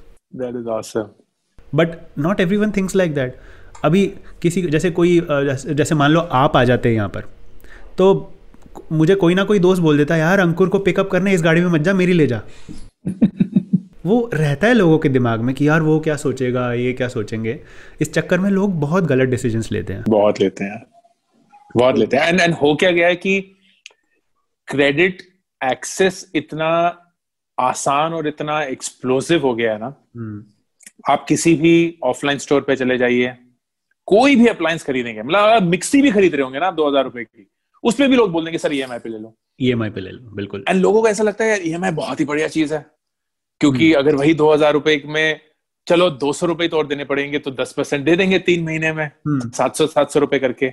[1.74, 3.36] but not everyone things like that
[3.84, 4.06] अभी
[4.42, 7.24] किसी जैसे कोई जैसे मान लो आप आ जाते हैं यहाँ पर
[7.98, 8.06] तो
[8.92, 11.60] मुझे कोई ना कोई दोस्त बोल देता है यार अंकुर को पिकअप करने इस गाड़ी
[11.60, 12.40] में मत जा मेरी ले जा।
[14.06, 17.60] वो रहता है लोगों के दिमाग में कि यार वो क्या सोचेगा ये क्या सोचेंगे।
[18.00, 20.86] इस चक्कर में लोग बहुत गलत डिसीजंस लेते हैं। बहुत लेते हैं।
[21.76, 23.40] बहुत लेते हैं। एंड एंड हो क्या गया है कि
[24.68, 25.22] क्रेडिट
[25.64, 27.00] एक्सेस इतना
[27.60, 30.54] आसान और इतना एक्सप्लोसिव हो गया है ना। hmm.
[31.10, 33.36] आप किसी भी ऑफलाइन स्टोर पे चले जाइए।
[34.06, 37.50] कोई भी अप्लायंस खरीदेंगे। मतलब मिक्सी भी खरीद रहे होंगे ना दो हज़ार रुपए की।
[37.84, 40.64] उसमें भी लोग बोल देंगे सर ई पे ले लो। ईएमआई पे ले लो बिल्कुल।
[40.68, 42.86] एंड लोगों को ऐसा लगता है यार ई बहुत ही बढ़िया चीज़ है।
[43.60, 45.40] क्योंकि अगर वही दो हज़ार रुपए में
[45.86, 48.92] चलो दो सौ रुपए तो और देने पड़ेंगे तो दस परसेंट दे देंगे तीन महीने
[48.92, 50.72] में सात सौ सात सौ रुपए करके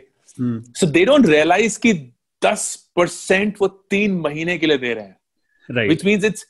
[0.79, 1.93] सो दे डोंट रियलाइज़ कि
[2.41, 6.45] दस परसेंट वो तीन महीने के लिए दे रहे हैं which means it's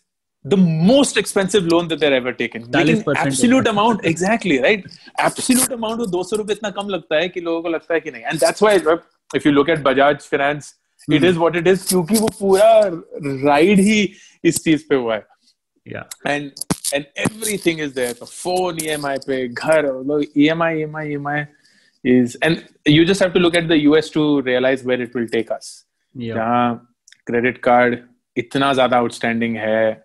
[0.46, 2.64] the most expensive loan that they're ever taken.
[2.76, 4.86] 40% absolute amount, exactly, right?
[5.20, 8.00] Absolute amount वो दो सौ रुपए इतना कम लगता है कि लोगों को लगता है
[8.00, 8.24] कि नहीं.
[8.24, 8.74] And that's why
[9.32, 10.72] if you look at Bajaj Finance,
[11.18, 12.72] it is what it is क्योंकि वो पूरा
[13.48, 14.00] राइड ही
[14.44, 15.26] इस चीज़ पे हुआ है.
[15.85, 16.53] yeah And
[16.95, 18.13] and everything is there.
[18.13, 21.49] The phone EMI pay, ghar, EMI, EMI, EMI
[22.05, 25.29] is, and you just have to look at the US to realize where it will
[25.29, 25.85] take us.
[26.15, 26.35] Yeah.
[26.35, 26.87] जहाँ
[27.31, 27.99] credit card
[28.37, 30.03] इतना ज़्यादा outstanding है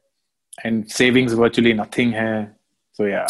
[0.66, 2.50] and savings virtually nothing है.
[2.94, 3.28] So yeah.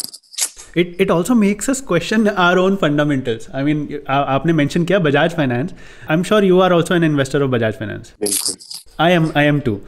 [0.74, 3.48] It, it also makes us question our own fundamentals.
[3.52, 5.74] I mean, आ, आपने mention किया Bajaj Finance.
[6.08, 8.12] I'm sure you are also an investor of Bajaj Finance.
[8.22, 8.56] बिल्कुल.
[8.98, 9.80] I am I am too.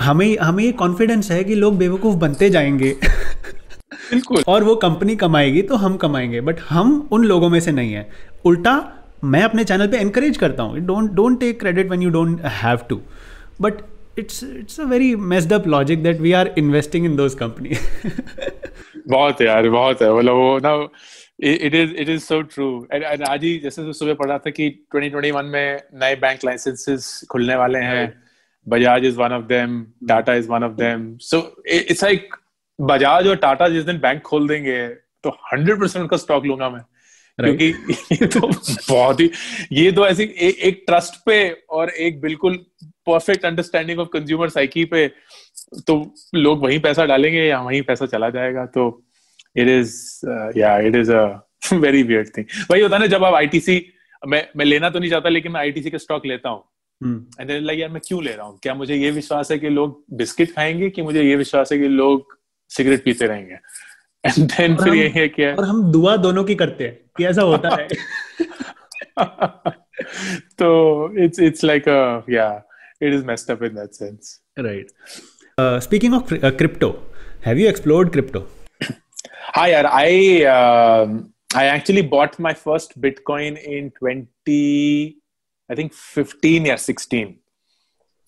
[0.00, 5.62] हमें हमें ये confidence है कि लोग बेवकूफ़ बनते जाएँगे। बिल्कुल। और वो कंपनी कमाएगी
[5.62, 8.08] तो हम कमाएँगे बट हम उन लोगों में से नहीं है।
[8.44, 8.74] उल्टा
[9.24, 12.78] मैं अपने चैनल पे एनकरेज करता हूँ don't don't take credit when you don't have
[12.88, 13.00] to
[13.60, 13.82] but
[14.18, 17.76] it's it's a very messed up logic that we are investing in those company
[19.08, 20.74] बहुत है यार बहुत है। मतलब वो ना
[21.40, 25.44] it is it is so true and आज ही जैसे सुबह पढ़ा था कि 2021
[25.44, 28.21] में नए बैंक लाइसेंसेस खुलने वाले हैं।
[28.66, 31.06] Bajaj is one of them, Tata is one of them.
[31.20, 32.38] So it's like
[32.78, 34.88] Bajaj और टाटा जिस दिन बैंक खोल देंगे
[35.24, 36.80] तो हंड्रेड परसेंट उनका स्टॉक लूँगा मैं।
[37.38, 37.66] क्योंकि
[38.12, 39.30] ये तो बहुत ही
[39.72, 42.56] ये तो ऐसी ए, एक ट्रस्ट पे और एक बिल्कुल
[43.06, 45.06] perfect understanding of consumer psyche पे
[45.86, 45.94] तो
[46.34, 48.84] लोग वहीं पैसा डालेंगे या वहीं पैसा चला जाएगा। तो
[49.56, 49.94] इट इज़
[50.58, 51.24] या it is a
[51.72, 53.84] very weird thing वही होता है ना जब आप आईटीसी
[54.22, 56.64] मैं मैं लेना तो नहीं चाहता लेकिन मैं आईटीसी का स्टॉक लेता हूँ।
[57.40, 59.68] एंड देन लाइक यार मैं क्यों ले रहा हूँ क्या मुझे ये विश्वास है कि
[59.68, 62.38] लोग बिस्किट खाएँगे कि मुझे ये विश्वास है कि लोग
[62.68, 63.54] सिगरेट पीते रहेंगे
[64.24, 67.42] एंड देन फिर ये है क्या और हम दुआ दोनों की करते हैं कि ऐसा
[67.42, 67.88] होता है
[70.58, 72.62] तो इट्स इट्स लाइक अ या
[73.04, 74.86] up in that sense right
[75.58, 76.94] uh, speaking of uh, crypto
[77.44, 78.42] have you explored crypto
[79.58, 80.10] hi yaar i
[80.44, 81.20] uh,
[81.54, 85.21] i actually bought my first bitcoin in 20
[85.72, 87.34] I think fifteen या sixteen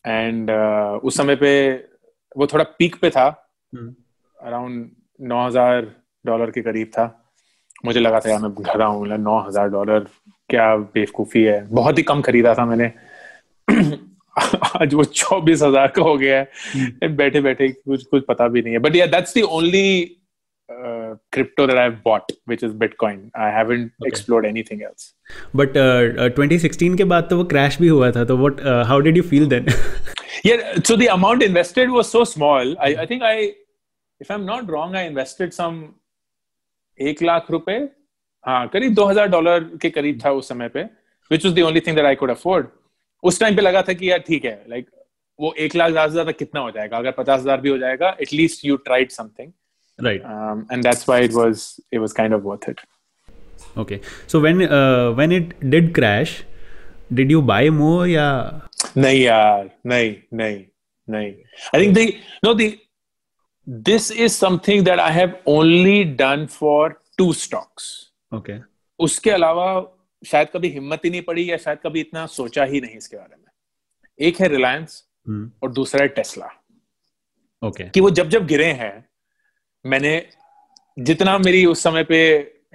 [0.06, 1.74] and uh, उस समय पे
[2.36, 3.26] वो थोड़ा peak पे था.
[4.38, 5.94] Around नौ हज़ार
[6.26, 7.34] dollar के करीब था.
[7.84, 10.08] मुझे लगा था यार मैं घर आऊँ नौ हज़ार डॉलर
[10.50, 11.68] क्या बेवकूफ़ी है?
[11.68, 12.92] बहुत ही कम खरीदा था मैंने.
[14.82, 16.50] आज वो चौबीस हज़ार का हो गया है.
[16.76, 17.16] Hmm.
[17.16, 18.78] बैठे बैठे कुछ कुछ पता भी नहीं है.
[18.78, 20.16] But yeah that's the only
[20.68, 23.30] uh, crypto that I've bought, which is Bitcoin.
[23.34, 24.08] I haven't okay.
[24.08, 25.14] explored anything else.
[25.54, 28.24] But uh, uh, 2016 के बाद तो वो crash भी हुआ था.
[28.24, 28.60] तो what?
[28.60, 29.66] Uh, how did you feel then?
[30.44, 30.78] yeah.
[30.84, 32.74] So the amount invested was so small.
[32.80, 33.54] I, I think I,
[34.20, 35.84] if I'm not wrong, I invested some
[37.00, 37.76] एक लाख रुपए
[38.44, 40.82] हाँ करीब दो हज़ार डॉलर के करीब था उस समय पे
[41.30, 42.66] which was the only thing that I could afford
[43.22, 44.98] उस टाइम पे लगा था कि यार ठीक है लाइक like,
[45.38, 48.16] वो एक लाख ज़्यादा से ज़्यादा कितना हो जाएगा अगर पचास हज़ार भी हो जाएगा
[48.22, 49.52] at least you tried something
[49.98, 52.80] right um, and that's why it was it was kind of worth it
[53.76, 56.44] okay so when uh, when it did crash
[57.12, 58.60] did you buy more yeah
[58.96, 60.66] nahi yaar nahi nahi
[61.08, 61.30] nahi
[61.72, 62.06] i think the
[62.42, 62.68] no the
[63.66, 67.90] this is something that i have only done for two stocks
[68.32, 68.60] okay
[69.00, 69.66] उसके अलावा
[70.26, 73.36] शायद कभी हिम्मत ही नहीं पड़ी या शायद कभी इतना सोचा ही नहीं इसके बारे
[73.36, 75.48] में एक है रिलायंस hmm.
[75.62, 77.92] और दूसरा है टेस्ला ओके okay.
[77.94, 79.08] कि वो जब जब गिरे हैं
[79.86, 80.26] मैंने
[80.98, 82.18] जितना मेरी उस समय पे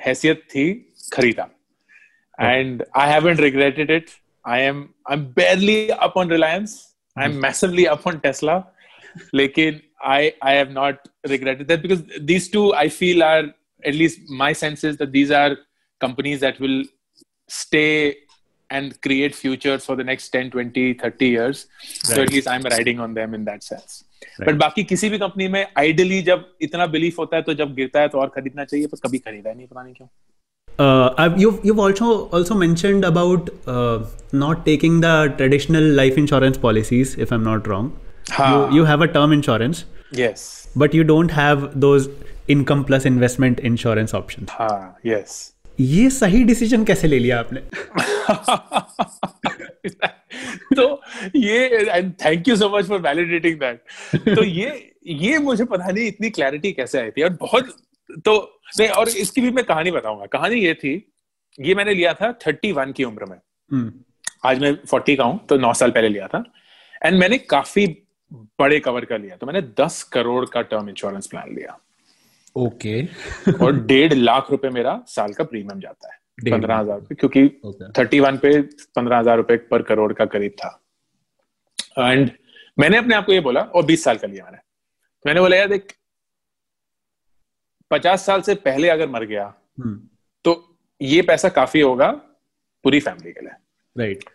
[0.06, 1.50] हैसियत थी खरीदा।
[2.42, 4.06] And I haven't regretted it
[4.48, 8.64] I am I am barely up on Reliance I am massively up on Tesla
[9.34, 13.52] लेकिन I I have not regretted that because these two I feel are
[13.88, 15.56] at least my sense is that these are
[16.02, 16.84] companies that will
[17.48, 18.14] stay
[18.71, 22.17] and create futures for the next 10 20 30 years right.
[22.17, 24.03] so at least i'm riding on them in that sense
[24.41, 28.01] but बाकी किसी भी company में ideally जब इतना belief होता है तो जब गिरता
[28.01, 30.09] है तो और खरीदना चाहिए पर कभी खरीदा नहीं पता नहीं क्यों
[30.79, 37.13] Uh, you've you've also also mentioned about uh, not taking the traditional life insurance policies,
[37.17, 37.93] if I'm not wrong.
[38.39, 39.85] You, you have a term insurance.
[40.11, 40.67] Yes.
[40.75, 42.09] But you don't have those
[42.49, 44.51] income plus investment insurance options.
[44.51, 45.53] हाँ, yes.
[45.80, 47.62] ये सही decision कैसे ले लिया आपने?
[50.76, 51.02] तो
[51.36, 53.84] ये and thank you so much for validating that
[54.36, 57.76] तो ये ये मुझे पता नहीं इतनी क्लैरिटी कैसे आई थी और बहुत
[58.26, 61.12] तो नहीं और इसकी भी मैं कहानी बताऊँगा। कहानी ये थी
[61.60, 63.38] ये मैंने लिया था थर्टी वन की उम्र में।
[63.74, 63.92] hmm.
[64.46, 66.44] आज मैं फोर्टी का हूँ तो नौ साल पहले लिया था।
[67.06, 71.56] एंड मैंने काफ़ी बड़े कवर का लिया तो मैंने दस करोड़ का टर्म इंश्योरेंस प्लान
[71.56, 71.80] लिया।
[72.60, 73.62] Okay okay.
[73.62, 76.18] और डेढ़ लाख रुपए मेरा साल का प्रीमियम जाता है
[76.52, 77.48] पंद्रह हज़ार रुपए क्योंकि
[77.98, 78.28] थर्टी okay.
[78.28, 78.62] वन पे
[78.96, 80.80] पंद्रह हज़ार रुपए पर करोड़ का करीब था
[82.00, 82.32] एंड
[82.78, 84.58] मैंने अपने आप को ये बोला और बीस साल का लिया मैंने
[85.26, 85.96] मैंने बोला यार देख
[87.92, 89.96] पचास साल से पहले अगर मर गया hmm.
[90.46, 92.12] तो ये पैसा काफ़ी होगा
[92.86, 93.52] पूरी फैमिली के लिए
[93.96, 94.32] राइट right.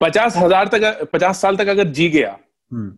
[0.00, 2.38] पचास हज़ार तक पचास साल तक अगर जी गया
[2.70, 2.90] hmm.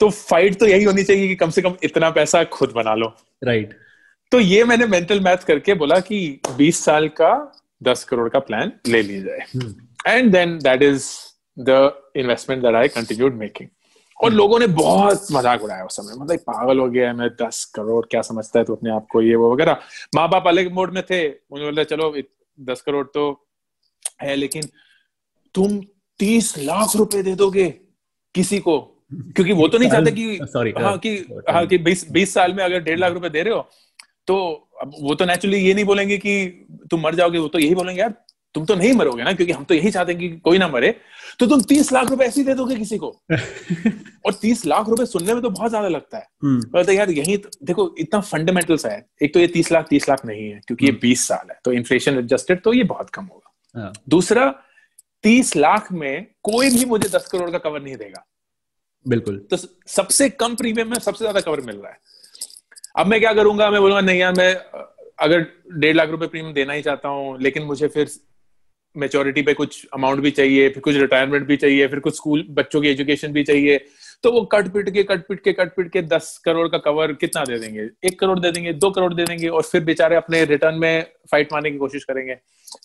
[0.00, 3.06] तो फाइट तो यही होनी चाहिए कि कम से कम इतना पैसा खुद बना लो।
[3.44, 3.80] Right right.
[4.32, 7.30] तो ये मैंने मेंटल मैथ करके बोला कि 20 साल का
[7.80, 11.08] 10 करोड़ का प्लान ले लिया जाए। And then that is
[11.56, 13.68] the investment that I continued making
[14.18, 14.38] और hmm.
[14.38, 18.04] लोगों ने बहुत मज़ाक उड़ाया उस समय। मतलब पागल हो गया है मैं दस करोड़
[18.06, 19.78] क्या समझता है तो अपने आप को ये वो वगैरह।
[20.14, 22.14] माँ बाप अलग मोड में थे। उन्होंने बोला चलो
[22.58, 23.46] दस करोड़ तो
[24.22, 24.68] है लेकिन
[25.54, 25.80] तुम
[26.20, 27.68] तीस लाख रुपए दे दोगे
[28.34, 31.16] किसी को। क्योंकि वो तो नहीं चाहते कि सॉरी हाँ कि
[31.50, 33.68] हाँ कि बीस बीस साल में अगर डेढ़ लाख रुपए दे रहे हो
[34.26, 34.36] तो
[34.80, 38.00] अब वो तो नेचुरली ये नहीं बोलेंगे कि तुम मर जाओगे वो तो यही बोलेंगे
[38.00, 38.14] यार
[38.54, 40.94] तुम तो नहीं मरोगे ना क्योंकि हम तो यही चाहते हैं कि कोई ना मरे।
[41.38, 43.08] तो तुम तीस लाख रुपए ऐसे ही दे दोगे किसी को।
[44.26, 47.50] और तीस लाख रुपए सुनने में तो बहुत ज़्यादा लगता है। तो यार यही तो,
[47.64, 50.86] देखो इतना फंडामेंटल सा है। एक तो ये तीस लाख तीस लाख नहीं है क्योंकि
[50.86, 54.50] ये हम्म। बीस साल है तो इन्फ्लेशन एडजस्टेड तो ये बहुत कम होगा। हाँ। दूसरा
[55.22, 58.24] तीस लाख में कोई भी मुझे दस करोड़ का कवर नहीं देगा।
[59.06, 61.98] बिल्कुल। तो सबसे कम प्रीमियम में सबसे ज़्यादा कवर मिल रहा है।
[62.96, 64.54] अब मैं क्या करूँगा मैं बोलूँगा नहीं यार मैं
[65.20, 68.10] अगर डेढ़ लाख रुपए प्रीमियम देना ही चाहता हूँ लेकिन मुझे फिर
[68.96, 72.80] मेचोरिटी पे कुछ अमाउंट भी चाहिए फिर कुछ रिटायरमेंट भी चाहिए फिर कुछ स्कूल बच्चों
[72.80, 73.78] की एजुकेशन भी चाहिए
[74.24, 77.12] तो वो कट पिट के कट पिट के कट पिट के दस करोड़ का कवर
[77.14, 77.88] कितना दे देंगे?
[78.04, 81.52] एक करोड़ दे देंगे दो करोड़ दे देंगे और फिर बेचारे अपने रिटर्न में फाइट
[81.52, 82.34] मारने की कोशिश करेंगे।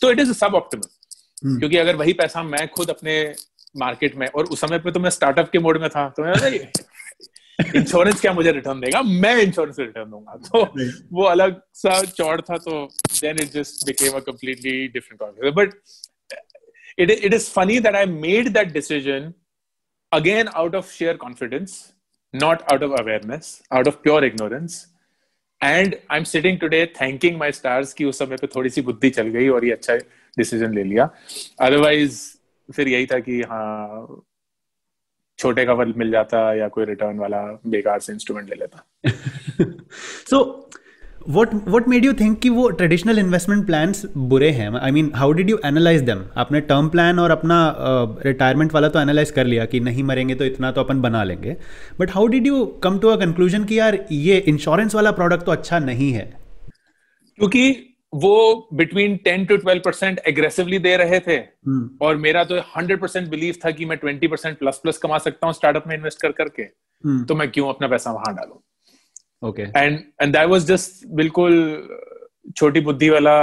[0.02, 3.14] तो इट इज़ सब ऑप्टिमल क्योंकि अगर वही पैसा मैं खुद अपने
[3.78, 6.70] मार्केट में और उस समय पे तो मैं स्टार्टअप के मोड में था तो मैं
[7.76, 9.02] इंश्योरेंस क्या मुझे रिटर्न देगा?
[9.02, 10.74] मैं इंश्योरेंस रिटर्न दूँगा। तो
[11.14, 12.86] वो अलग सा चौड़ था तो
[13.22, 15.74] then it just became a completely different but
[17.02, 19.34] it, it is funny that I made that decision
[20.12, 21.94] again out of sheer confidence,
[22.42, 24.86] not out of awareness, out of pure ignorance.
[25.64, 29.10] And I am sitting today thanking my stars कि उस समय पे थोड़ी सी बुद्धि
[29.10, 29.96] चल गई और ये अच्छा
[30.38, 31.10] डिसीज़न ले लिया।
[31.60, 32.39] अदरवाइज़
[32.76, 34.22] फिर यही था कि हाँ
[35.38, 38.86] छोटे का मिल जाता या कोई रिटर्न वाला बेकार से इंस्ट्रूमेंट ले लेता।
[40.30, 40.66] सो
[41.30, 44.70] what what made you think कि वो ट्रेडिशनल इन्वेस्टमेंट प्लान्स बुरे हैं?
[44.70, 47.76] I mean how did you analyse them आपने टर्म प्लान और अपना
[48.26, 51.24] रिटायरमेंट uh, वाला तो एनालाइज कर लिया कि नहीं मरेंगे तो इतना तो अपन बना
[51.24, 51.58] लेंगे।
[52.00, 55.52] But how did you come to a conclusion कि यार ये इंश्योरेंस वाला प्रोडक्ट तो
[55.52, 56.38] अच्छा नहीं है?
[57.36, 61.88] क्योंकि वो between ten to twelve percent aggressively दे रहे थे hmm.
[62.02, 65.48] और मेरा तो हंड्रेड परसेंट बिलीव था कि मैं ट्वेंटी परसेंट प्लस प्लस कमा सकता
[65.48, 67.28] हूँ स्टार्टअप में इन्वेस्ट कर करके hmm.
[67.28, 68.62] तो मैं क्यों अपना पैसा वहाँ डालू
[69.50, 71.56] okay and and that was just बिल्कुल
[72.58, 73.40] छोटी बुद्धि वाला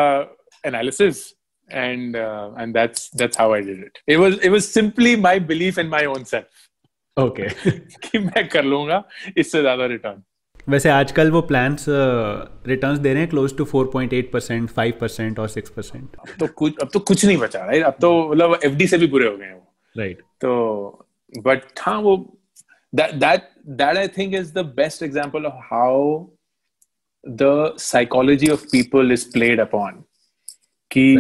[0.64, 1.24] analysis
[1.68, 3.98] uh, and that's that's how I did it.
[4.06, 6.68] It was it was simply my belief in my own self.
[7.16, 7.48] Okay.
[8.04, 9.02] कि मैं कर लूँगा
[9.36, 10.22] इससे ज़्यादा रिटर्न
[10.68, 15.38] वैसे आजकल वो प्लान रिटर्न्स uh, दे रहे हैं close to 4.8 percent five percent
[15.38, 18.30] और सिक्स परसेंट अब तो कुछ अब तो कुछ नहीं बचा राइट अब तो hmm.
[18.30, 20.28] मतलब एफडी से भी बुरे हो गए हैं वो। Right right.
[20.40, 22.16] तो बट हाँ वो
[22.92, 26.26] that that I think is the best example of how
[27.24, 30.02] the psychology of people is played upon
[30.90, 31.12] की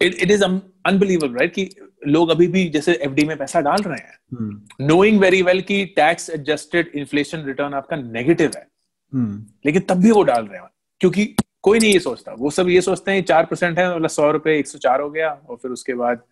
[0.00, 1.70] इट इज़ अनबिलीवेबल राइट कि
[2.06, 6.30] लोग अभी भी जैसे एफडी में पैसा डाल रहे हैं नोइंग वेरी वेल कि टैक्स
[6.30, 8.66] एडजस्टेड इन्फ्लेशन रिटर्न आपका नेगेटिव है।
[9.12, 9.38] hmm.
[9.66, 10.68] लेकिन तब भी वो डाल रहे हैं।
[11.00, 11.24] क्योंकि
[11.62, 14.58] कोई नहीं ये सोचता। वो सब ये सोचते हैं चार परसेंट है मतलब सौ रुपए
[14.58, 16.22] एक सौ चार हो गया और फिर उसके बाद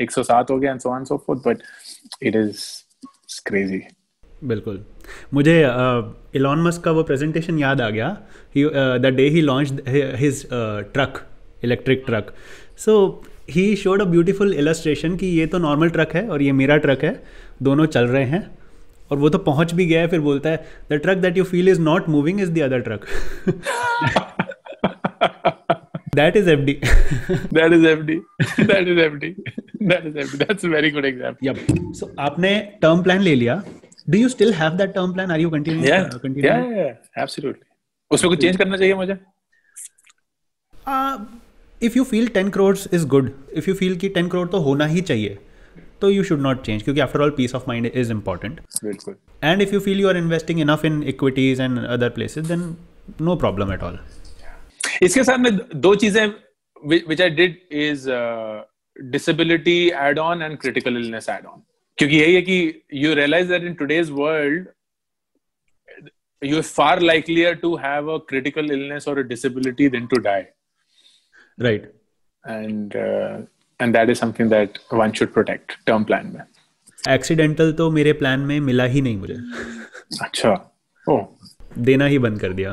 [0.00, 1.58] एक सौ सात हो गया and so on so forth but
[2.22, 2.58] it is
[3.46, 3.82] crazy
[4.44, 4.84] बिल्कुल।
[5.34, 5.58] मुझे
[6.34, 8.08] इलॉन मस्क का वो प्रेजेंटेशन याद आ गया।
[8.98, 10.46] The day he launch his
[10.92, 11.26] truck
[11.64, 12.34] electric truck
[12.78, 12.94] so
[13.50, 17.04] he showed a beautiful illustration कि ये तो नॉर्मल ट्रक है और ये मेरा ट्रक
[17.04, 17.12] है
[17.62, 18.42] दोनों चल रहे हैं।
[19.10, 20.56] और वो तो पहुँच भी गया है फिर बोलता है
[20.90, 23.06] the truck that you feel is not moving is the other truck
[26.16, 26.72] that is F D
[27.54, 28.16] that is F D
[28.60, 29.34] that is F D
[29.82, 31.56] that is F that's very good example yup
[31.96, 33.62] so आपने term plan ले लिया।
[34.10, 36.86] Do you still have that term plan are you continue या continue या
[37.22, 37.68] absolutely
[38.10, 39.16] उसमें कुछ change करना चाहिए मुझे?
[40.74, 41.16] Uh,
[41.80, 43.28] if you feel 10 crores is good
[43.60, 45.38] if you feel कि 10 crore तो होना ही चाहिए
[46.00, 48.60] तो यू शुड नॉट चेंज क्योंकि after all peace of mind is important
[49.44, 52.74] and if you feel you are investing enough in equities and other places then
[53.20, 53.98] no problem at all
[55.02, 56.26] इसके साथ में दो चीज़ें
[56.82, 58.08] which I did is
[58.96, 59.78] disability
[60.08, 61.62] add on and critical illness add on
[61.98, 64.68] क्योंकि यही है कि you realise that in today's world
[66.42, 70.44] you are far likelier to have a critical illness or a disability than to die.
[71.58, 71.88] Right.
[72.44, 73.38] And uh,
[73.80, 76.40] and that is something that one should protect term plan में.
[77.08, 79.36] Accidental तो मेरे plan में मिला ही नहीं मुझे।
[80.22, 80.50] अच्छा।
[81.06, 81.18] ओ।
[81.78, 82.72] देना ही बंद कर दिया।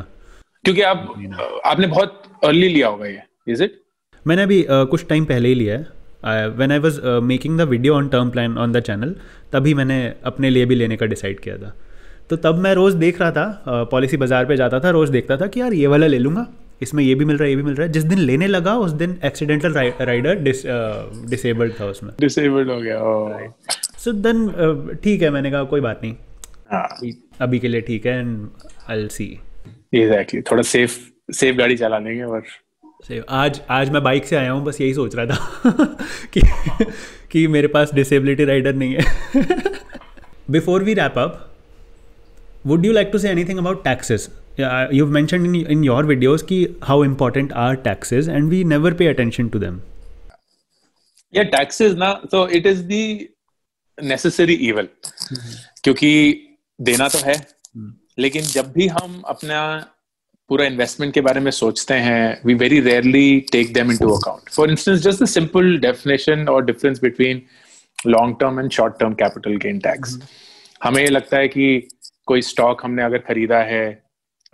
[0.63, 1.13] क्योंकि आप
[1.65, 3.81] आपने बहुत अर्ली लिया होगा ये इज़ इट
[4.25, 7.95] मैंने अभी uh, कुछ टाइम पहले ही लिया है। When I was making the video
[7.95, 9.15] on term plan on the channel
[9.53, 11.73] तभी मैंने अपने लिए भी लेने का डिसाइड किया था।
[12.29, 15.47] तो तब मैं रोज़ देख रहा था पॉलिसी बाज़ार पे जाता था रोज़ देखता था
[15.47, 16.47] कि यार ये वाला ले लूँगा।
[16.81, 18.75] इसमें ये भी मिल रहा है ये भी मिल रहा है। जिस दिन लेने लगा
[18.77, 20.35] उस दिन एक्सीडेंटल राइडर
[21.29, 23.53] डिसेबल्ड था उसमें। डिसेबल्ड हो गया
[23.97, 24.47] सो देन
[25.03, 26.15] ठीक है मैंने कहा कोई बात नहीं।
[26.71, 27.11] हाँ।
[27.41, 28.47] अभी के लिए ठीक है एंड
[28.89, 29.25] आई सी
[29.95, 30.97] एग्जैक्टली थोड़ा सेफ़
[31.33, 32.43] सेफ़ गाड़ी चला लेंगे और
[33.03, 35.83] सेफ़ आज आज मैं बाइक से आया हूँ बस यही सोच रहा था
[36.33, 36.41] कि
[37.31, 39.03] कि मेरे पास डिसेबिलिटी राइडर नहीं है।
[40.51, 41.43] Before we wrap up
[42.67, 44.23] would you like to say anything about taxes?
[44.57, 48.93] Yeah, you've mentioned in, in your videos ki how important are taxes and we never
[48.93, 49.81] pay attention to them.
[51.33, 53.03] Yeah taxes na so it is the
[53.97, 54.87] necessary evil.
[55.83, 56.11] क्योंकि
[56.79, 57.35] देना तो है
[58.19, 59.59] लेकिन जब भी हम अपना
[60.49, 64.71] पूरा इन्वेस्टमेंट के बारे में सोचते हैं we very rarely take them into account for
[64.71, 67.41] instance just the simple definition और difference between
[68.07, 70.17] long term and short term capital gain tax
[70.83, 71.67] हमें ये लगता है कि
[72.27, 73.83] कोई स्टॉक हमने अगर खरीदा है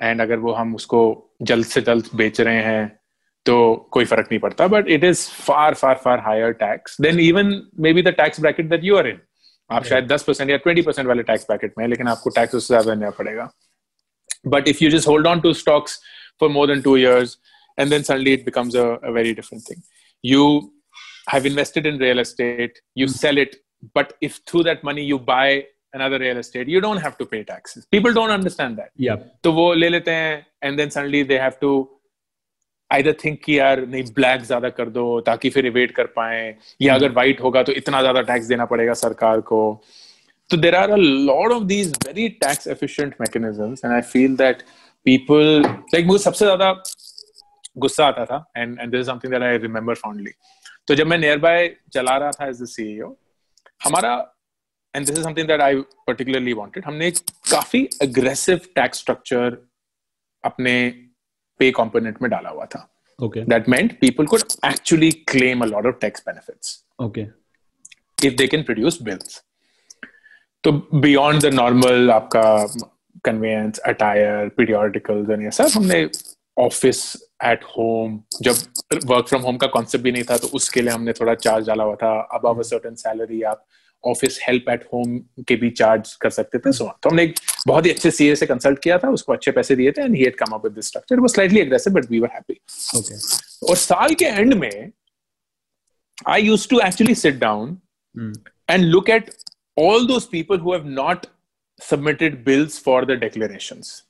[0.02, 1.02] एंड अगर वो हम उसको
[1.42, 2.88] जल्द से जल्द बेच रहे हैं
[3.46, 3.56] तो
[3.92, 7.62] कोई फ़र्क नहीं पड़ता। But it is far far far higher tax than even
[7.94, 9.20] maybe the tax bracket that you are in
[9.70, 12.74] आप शायद दस परसेंट या ट्वेंटी परसेंट वाले टैक्स ब्रैकेट में लेकिन आपको टैक्स उससे
[12.74, 13.50] ज़्यादा देना पड़ेगा।
[14.48, 16.00] But if you just hold on to stocks
[16.40, 17.38] for more than two years
[17.80, 19.82] and then suddenly it becomes a very different thing
[20.24, 20.46] you
[21.34, 23.14] have invested in real estate you mm.
[23.20, 23.56] sell it
[23.98, 25.48] but if through that money you buy
[25.94, 29.52] another real estate you don't have to pay taxes people don't understand that yeah तो
[29.54, 31.74] वो ले लेते हैं and then suddenly they have to
[32.92, 36.96] either think कि यार नहीं black ज़्यादा कर दो ताकि फिर इवेट कर पाए या
[36.96, 39.62] अगर व्हाइट होगा तो इतना ज़्यादा टैक्स देना पड़ेगा सरकार को
[40.50, 44.64] so there are a lot of these very tax efficient mechanisms and i feel that
[45.06, 45.62] people
[45.94, 46.72] like मुझे सबसे ज़्यादा
[47.78, 50.34] गुस्सा आता था and and this is something that i remember fondly
[50.88, 53.16] तो जब मैं नियर बाय चला रहा था एज द सीईओ
[53.84, 54.16] हमारा
[54.96, 55.76] and this is something that I
[56.08, 57.18] particularly wanted हमने एक
[57.52, 59.58] काफ़ी अग्रेसिव टैक्स स्ट्रक्चर
[60.44, 60.90] अपने
[61.60, 62.90] पे कंपोनेंट में डाला हुआ था।
[63.22, 63.42] Okay.
[63.46, 66.70] That meant people could actually claim a lot of tax benefits
[67.02, 67.26] okay.
[68.24, 69.36] If they can produce bills
[70.64, 70.72] तो
[71.02, 72.44] beyond the normal आपका
[73.28, 76.10] conveyance attire periodicals and ये सब हमने
[76.58, 78.56] ऑफ़िस एट होम जब
[79.06, 81.84] वर्क फ्रॉम होम का concept भी नहीं था तो उसके लिए हमने थोड़ा चार्ज डाला
[81.84, 83.66] हुआ था। अब अ सर्टन सैलरी आप
[84.06, 87.36] ऑफ़िस हेल्प एट होम के भी चार्ज कर सकते थे सो तो हमने एक
[87.68, 90.24] बहुत ही अच्छे सीए से कंसल्ट किया था उसको अच्छे पैसे दिए थे and he
[90.24, 92.60] had come up with this structure was slightly aggressive but we were happy
[92.96, 93.44] okay.
[93.70, 94.92] और साल के एंड में
[96.28, 97.78] I used to actually sit down
[98.70, 99.30] look at
[99.78, 101.28] all those people who have not
[101.90, 104.04] submitted bills for the declarations.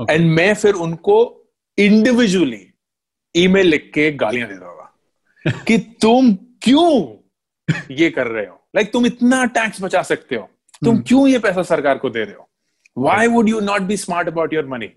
[0.00, 0.14] Okay.
[0.14, 1.44] and मैं फिर उनको
[1.78, 2.72] individually
[3.36, 4.94] email लिख के गालियाँ दे दूँगा
[5.50, 7.16] कि तुम क्यों
[7.90, 8.57] ये कर रहे हो?
[8.74, 10.48] लाइक तुम इतना टैक्स बचा सकते हो।
[10.84, 11.08] तुम hmm.
[11.08, 12.48] क्यों ये पैसा सरकार को दे रहे हो?
[12.96, 14.90] Why would you not be smart about your money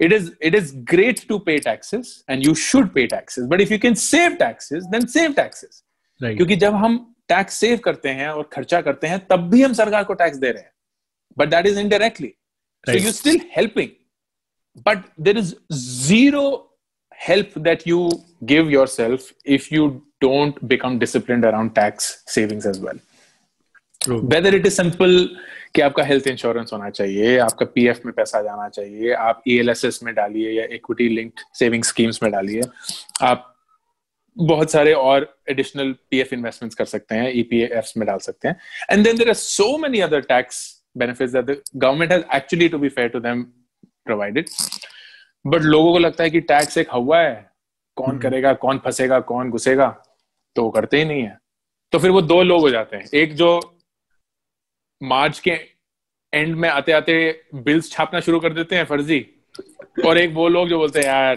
[0.00, 3.72] it is it is great to pay taxes and you should pay taxes but if
[3.72, 5.84] you can save taxes then save taxes
[6.22, 10.04] क्योंकि जब हम tax save करते हैं और खर्चा करते हैं तब भी हम सरकार
[10.04, 10.72] को टैक्स दे रहे हैं।
[11.38, 12.32] But that is indirectly
[12.88, 13.88] you still helping
[14.86, 16.71] but there is zero
[17.28, 18.00] help that you
[18.52, 23.00] give yourself if you don't become disciplined around tax savings as well.
[24.00, 24.20] True.
[24.30, 25.12] whether it is simple
[25.74, 30.14] कि आपका health insurance होना चाहिए आपका PF में पैसा जाना चाहिए आप ईएलएसएस में
[30.14, 32.62] डालिए या इक्विटी लिंक्ड सेविंग स्कीम्स में डालिए
[33.22, 33.48] आप
[34.36, 38.56] बहुत सारे और एडिशनल पीएफ इन्वेस्टमेंट्स कर सकते हैं ईपीएफ में डाल सकते हैं।
[38.90, 40.60] And then there are so many other tax
[40.98, 43.42] benefits that the government has actually to be fair to them
[44.04, 44.48] provided
[45.44, 47.50] but लोगों को लगता है कि टैक्स एक हवा है।
[47.96, 49.88] कौन करेगा कौन फंसेगा कौन घुसेगा
[50.56, 51.36] तो वो करते ही नहीं है।
[51.92, 53.78] तो फिर वो दो लोग हो जाते हैं। एक जो
[55.00, 55.50] मार्च के
[56.32, 57.14] एंड में आते आते
[57.54, 59.20] बिल्स छापना शुरू कर देते हैं फर्जी
[60.06, 61.36] और एक वो लोग जो बोलते हैं यार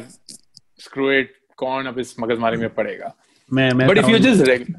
[0.79, 3.13] स्क्रू इट कौन अब इस मगजमारी में पड़ेगा?
[3.51, 4.71] मैं मैं बट इफ़ यू जस्ट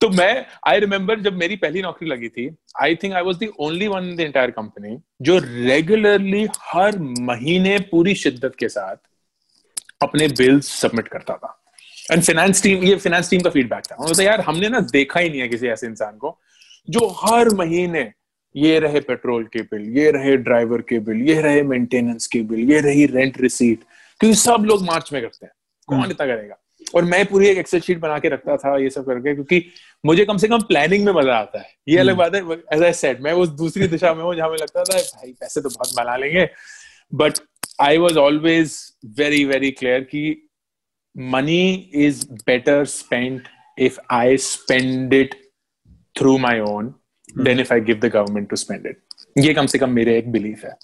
[0.00, 2.48] तो मैं आई रिमेम्बर जब मेरी पहली नौकरी लगी थी
[2.82, 7.78] I think I was the only one in the entire company जो रेगुलरली हर महीने
[7.90, 8.96] पूरी शिद्दत के साथ
[10.02, 11.56] अपने बिल्स सबमिट करता था।
[12.12, 15.30] एंड फाइनेंस टीम ये फाइनेंस टीम का फीडबैक था। उन्होंने यार हमने ना देखा ही
[15.30, 16.38] नहीं है किसी ऐसे इंसान को
[16.88, 18.10] जो हर महीने
[18.54, 22.70] ये रहे पेट्रोल के बिल ये रहे ड्राइवर के बिल ये रहे मेंटेनेंस के बिल
[22.70, 23.84] ये रही रेंट रिसीट
[24.20, 25.52] क्योंकि सब लोग मार्च में करते हैं।
[25.90, 26.56] कौन इतना करेगा?
[26.94, 29.62] और मैं पूरी एक एक्सेल शीट बना के रखता था ये सब करके क्योंकि
[30.04, 32.42] मुझे कम से कम प्लानिंग में मज़ा आता है। ये अलग बात है
[32.74, 35.60] एज आई सेड मैं उस दूसरी दिशा में हूँ जहाँ मुझे लगता था भाई पैसे
[35.60, 36.48] तो बहुत बना लेंगे।
[37.12, 37.38] But
[37.80, 38.78] I was always
[39.18, 40.46] very very clear कि
[41.16, 41.62] money
[42.00, 42.18] is
[42.48, 43.46] better spent
[43.86, 45.32] if I spend it
[46.16, 46.90] through my own
[47.38, 49.00] then if I give the government to spend it
[49.38, 50.74] ये कम से कम मेरे एक बिलीफ है।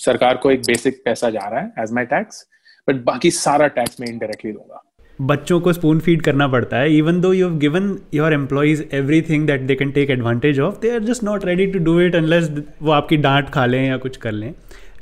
[0.00, 2.44] सरकार को एक बेसिक पैसा जा रहा है एज माई टैक्स
[2.88, 4.84] बट बाकी सारा टैक्स मैं इनडायरेक्टली दूँगा।
[5.18, 9.20] बच्चों को स्पून फ़ीड करना पड़ता है even though you have given your employees every
[9.22, 12.16] thing that they can take advantage of they are just not ready to do it
[12.16, 12.50] unless
[12.82, 14.52] वो आपकी डांट खा लें या कुछ कर लें।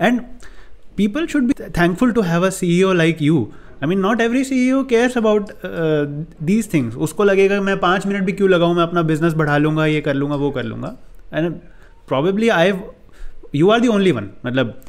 [0.01, 0.21] And
[0.97, 3.47] people should be thankful to have a C O like you
[3.83, 5.51] I mean not every C O cares about
[6.43, 8.75] these things उसको लगेगा, मैं पाँच मिनट भी क्यों लगाऊँ?
[8.77, 10.97] मैं अपना बिज़नेस बढ़ा लूँगा, ये कर लूँगा, वो कर लूँगा.
[11.35, 11.53] And
[12.09, 12.73] probably I
[13.55, 14.81] you are the only one मतलब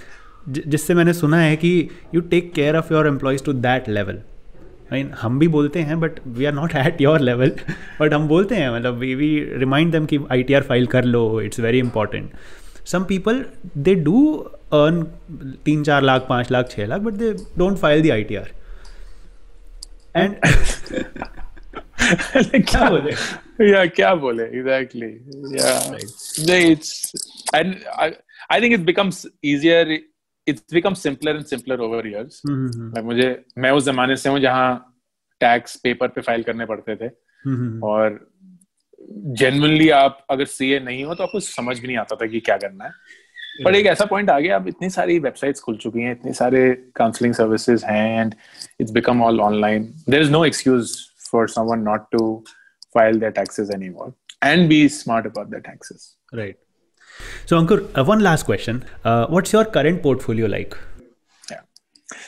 [0.50, 4.22] जिससे मैंने सुना है कि you take care of your employees to that level
[4.93, 7.52] I mean हम भी बोलते हैं but we are not at your level
[8.02, 11.04] but हम बोलते हैं मतलब वी वी रिमाइंड देम कि आई टी आर फ़ाइल कर
[11.04, 12.32] लो it's very important
[12.86, 13.45] some people
[13.78, 14.32] they do
[14.74, 15.04] earn
[15.66, 18.52] तीन चार लाख पाँच लाख छः lakh but they don't file the I T R
[20.16, 20.36] and
[22.64, 23.12] क्या बोले?
[23.72, 24.43] या क्या बोले?
[24.43, 25.08] एग्जैक्टली
[25.60, 27.12] या it's
[27.56, 27.76] and
[28.52, 30.00] I think it becomes easier
[30.48, 34.70] it's become simpler and simpler over years मुझे मैं उस जमाने से हूँ जहाँ
[35.41, 37.10] टैक्स पेपर पे फ़ाइल करने पड़ते थे।
[37.45, 38.20] हम्म, और
[39.39, 42.58] जेनवनली आप अगर सीए नहीं हो तो आपको समझ भी नहीं आता था कि क्या
[42.58, 42.91] करना है।
[43.66, 46.62] पर एक ऐसा पॉइंट आ गया अब इतनी सारी वेबसाइट्स खुल चुकी हैं इतने सारे
[46.95, 48.36] काउंसलिंग सर्विसेज़ हैं and
[48.82, 50.95] it's become all online there is no excuse
[51.32, 52.43] for someone not to
[52.93, 56.56] file their taxes anymore and be smart about their taxes Right.
[57.47, 58.85] So, Ankur, uh, one last question.
[59.05, 60.76] Uh, what's your current portfolio like?
[61.51, 61.61] Yeah.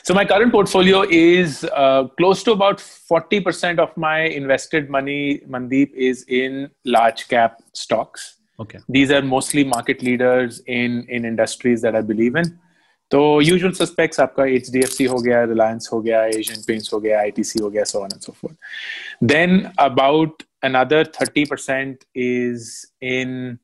[0.03, 5.93] So my current portfolio is uh, close to about 40% of my invested money, Mandeep,
[5.93, 8.35] is in large cap stocks.
[8.59, 8.79] Okay.
[8.87, 12.59] These are mostly market leaders in, in industries that I believe in.
[13.11, 16.93] तो usual suspects आपका H D F C हो गया रिलायंस हो गया Asian paints
[16.93, 18.55] हो गया I T C हो गया so on and so forth
[19.31, 23.59] then about another 30% is in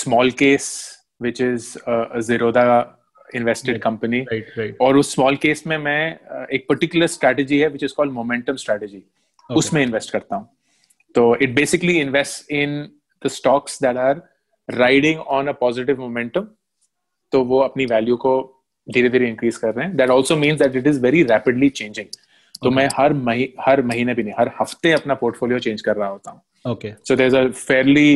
[0.00, 0.72] small case
[1.18, 2.66] which is a, a zerodha
[3.40, 3.82] invested Right.
[3.82, 4.18] company.
[4.30, 4.74] Right, right.
[4.80, 8.56] और उस स्मॉल केस में मैं uh, एक पर्टिकुलर स्ट्रेटजी है which is called momentum
[8.62, 9.02] strategy
[9.50, 10.48] उसमें invest करता हूँ।
[11.14, 12.82] तो it basically invest in
[13.22, 14.22] the stocks that are
[14.68, 16.46] riding on a positive momentum
[17.32, 18.34] तो वो अपनी वैल्यू को
[18.86, 22.06] धीरे धीरे इंक्रीज कर रहे हैं। That also means that it is very rapidly changing
[22.62, 26.08] तो मैं हर मही हर महीने भी नहीं हर हफ़्ते अपना पोर्टफोलियो चेंज कर रहा
[26.08, 26.40] होता हूँ।
[26.72, 26.92] Okay.
[27.08, 28.10] So there a fairly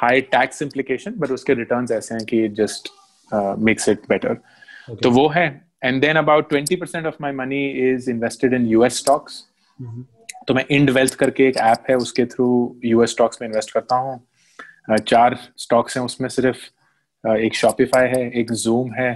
[0.00, 2.88] high tax implication but उसके रिटर्न ऐसे हैं कि जस्ट
[3.58, 4.34] मेक्स इट बेटर
[5.02, 5.46] तो वो है.
[5.84, 9.42] And then about twenty percent of my money is invested in US stocks.
[10.48, 13.96] तो मैं इंड वेल्थ करके एक ऐप है उसके थ्रू यूएस स्टॉक्स में इन्वेस्ट करता
[13.96, 14.26] हूँ.
[14.90, 16.58] अह, चार स्टॉक्स हैं उसमें सिर्फ़.
[17.28, 19.10] अह, एक शॉपिफाई है एक जूम है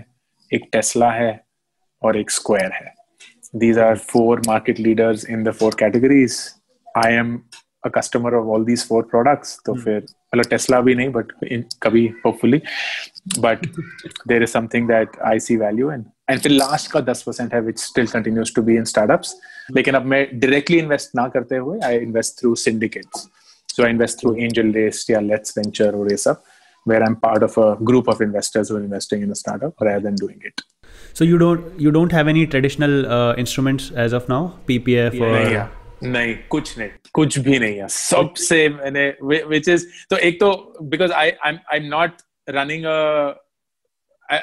[0.55, 1.45] एक टेस्ला है
[2.03, 2.95] और एक स्क्वायर है.
[3.57, 6.37] These are four market leaders in the four categories.
[6.99, 7.29] I am
[7.84, 11.32] a customer of all these four products तो फिर मतलब टेस्ला भी नहीं बट
[11.84, 12.62] कभी hopefully
[13.40, 13.66] but
[14.28, 17.62] there is something that I see value in and फिर last का दस percent है
[17.62, 19.36] which still continues to be in startups
[19.76, 23.28] लेकिन अब मैं डायरेक्टली इन्वेस्ट ना करते हुए I invest through syndicates
[23.76, 26.44] so I invest through angel race या लेट्स वेंचर और ये सब
[26.86, 30.04] where I'm part of a group of investors who are investing in a startup rather
[30.04, 30.62] than doing it.
[31.14, 34.40] So you don't you don't have any traditional uh, instruments as of now,
[34.70, 35.66] PPF or नहीं है
[36.04, 40.52] नहीं कुछ नहीं कुछ भी नहीं है सबसे मैंने विच इज तो एक तो
[40.94, 42.22] because I I I am not
[42.60, 42.86] running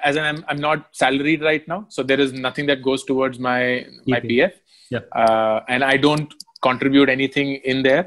[0.08, 3.38] as an I'm, I'm not salaried right now so there is nothing that goes towards
[3.46, 3.56] my
[4.12, 4.28] my PPF.
[4.28, 4.60] pf
[4.94, 5.02] Yeah.
[5.22, 6.32] uh, and i don't
[6.66, 8.02] contribute anything in there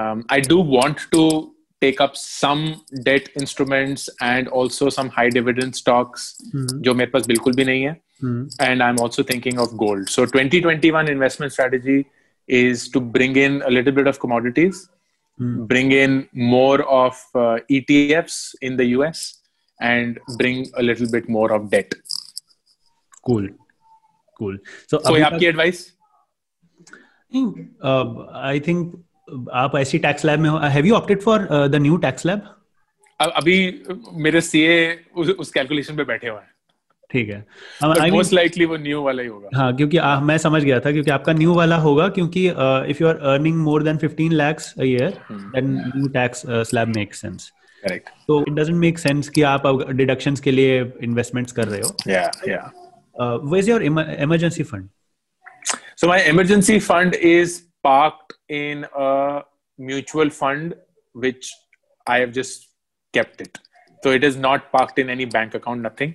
[0.00, 1.22] um, i do want to
[1.84, 2.62] take up some
[3.08, 6.76] debt instruments and also some high dividend stocks Mhm.
[6.88, 8.42] जो मेरे पास बिल्कुल भी नहीं है Mhm.
[8.68, 10.12] and I'm also thinking of gold.
[10.16, 11.98] So 2021 investment strategy
[12.50, 14.84] is to bring in a little bit of commodities,
[15.38, 15.56] Hmm.
[15.70, 16.12] bring in
[16.50, 18.36] more of uh, ETFs
[18.68, 19.24] in the US,
[19.80, 21.96] and bring a little bit more of debt.
[23.26, 23.48] cool,
[24.40, 24.56] cool.
[24.90, 25.82] So So अभी आपकी advice?
[28.44, 32.26] I think आप ऐसी tax lab में हो have you opted for the new tax
[32.26, 32.42] slab
[33.20, 33.56] अब- अभी
[34.24, 34.76] मेरे CA
[35.16, 36.50] उस, उस कैलकुलेशन पे बैठे हुए हैं
[37.11, 40.79] ठीक है। मोस्ट लाइकली वो न्यू वाला ही होगा। हाँ क्योंकि आ, मैं समझ गया
[40.79, 42.45] था क्योंकि आपका न्यू वाला होगा क्योंकि
[42.91, 47.51] if you are earning more than fifteen lakhs your new tax slab make sense
[48.27, 52.31] तो इट डजेंट मेक सेंस कि आप डिडक्शन के लिए इन्वेस्टमेंट कर रहे हो। या
[52.47, 54.89] या your emergency fund
[55.97, 58.85] so my emergency fund is parked in
[59.79, 60.73] mutual fund
[61.15, 61.51] which
[62.07, 62.69] I have just
[63.13, 63.57] kept it
[64.03, 66.13] so it is not parked in any bank account nothing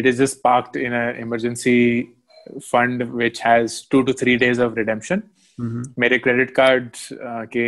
[0.00, 2.08] it is just parked in an emergency
[2.70, 5.22] fund, which has two to three days of redemption.
[5.98, 6.96] मेरे credit card
[7.52, 7.66] के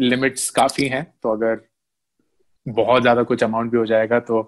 [0.00, 1.60] limits काफी हैं तो अगर
[2.68, 4.38] बहुत ज्यादा कुछ amount भी हो जाएगा तो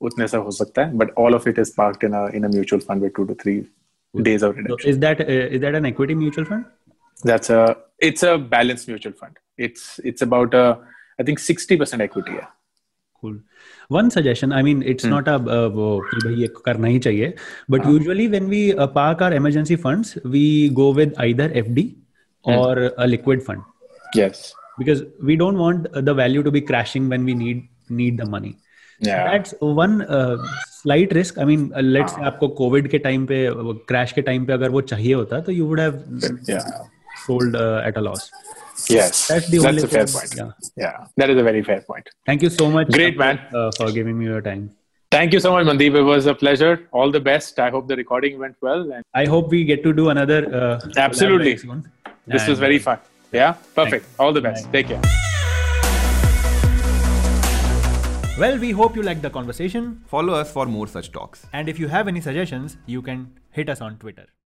[0.00, 2.80] उतने से हो सकता है but all of it is parked in in a mutual
[2.88, 3.56] fund with 2 to 3
[4.14, 6.64] days of redemption so is that uh, is that an equity mutual fund
[7.30, 7.60] that's a
[8.08, 10.64] it's a balanced mutual fund it's it's about a
[11.20, 12.46] i think 60% equity है
[13.23, 13.35] cool
[13.97, 15.13] one suggestion i mean it's Hmm.
[15.15, 17.33] not a uh, वो कि भाई ये करना ही चाहिए
[17.75, 17.93] but हाँ.
[17.97, 20.43] usually when we uh, park our emergency funds we
[20.81, 21.85] go with either fd
[22.45, 22.57] Hmm.
[22.57, 23.61] or a liquid fund
[24.21, 24.43] yes
[24.79, 27.63] because we don't want uh, the value to be crashing when we need
[28.01, 28.51] need the money
[29.09, 29.53] yeah that's
[29.83, 30.35] one uh,
[30.81, 33.39] slight risk i mean uh, let's say आपको covid के time पे
[33.91, 35.97] crash के time पे अगर वो चाहिए होता तो you would have
[36.53, 36.67] yeah
[37.25, 38.27] sold uh, at a loss
[38.89, 39.27] yes.
[39.27, 40.51] That's the only a fair thing- point yeah.
[40.85, 41.05] Yeah.
[41.17, 42.09] That is a very fair point.
[42.25, 43.39] Thank you so much Great, man.
[43.53, 44.71] uh, for giving me your time.
[45.11, 45.95] Thank you so much mandeep.
[45.95, 46.87] It was a pleasure.
[46.91, 47.59] All the best.
[47.59, 50.39] I hope the recording went well and I hope we get to do another.
[50.53, 51.53] Uh, Absolutely.
[51.55, 51.91] collab very soon.
[52.25, 52.99] this was very uh, fun.
[53.31, 53.53] Yeah?
[53.75, 54.07] Perfect.
[54.19, 54.71] All the best.
[54.71, 55.01] Take care.
[58.39, 60.01] Well, we hope you liked the conversation.
[60.07, 61.45] Follow us for more such talks.
[61.53, 64.25] And if you have any suggestions, you can hit us on Twitter.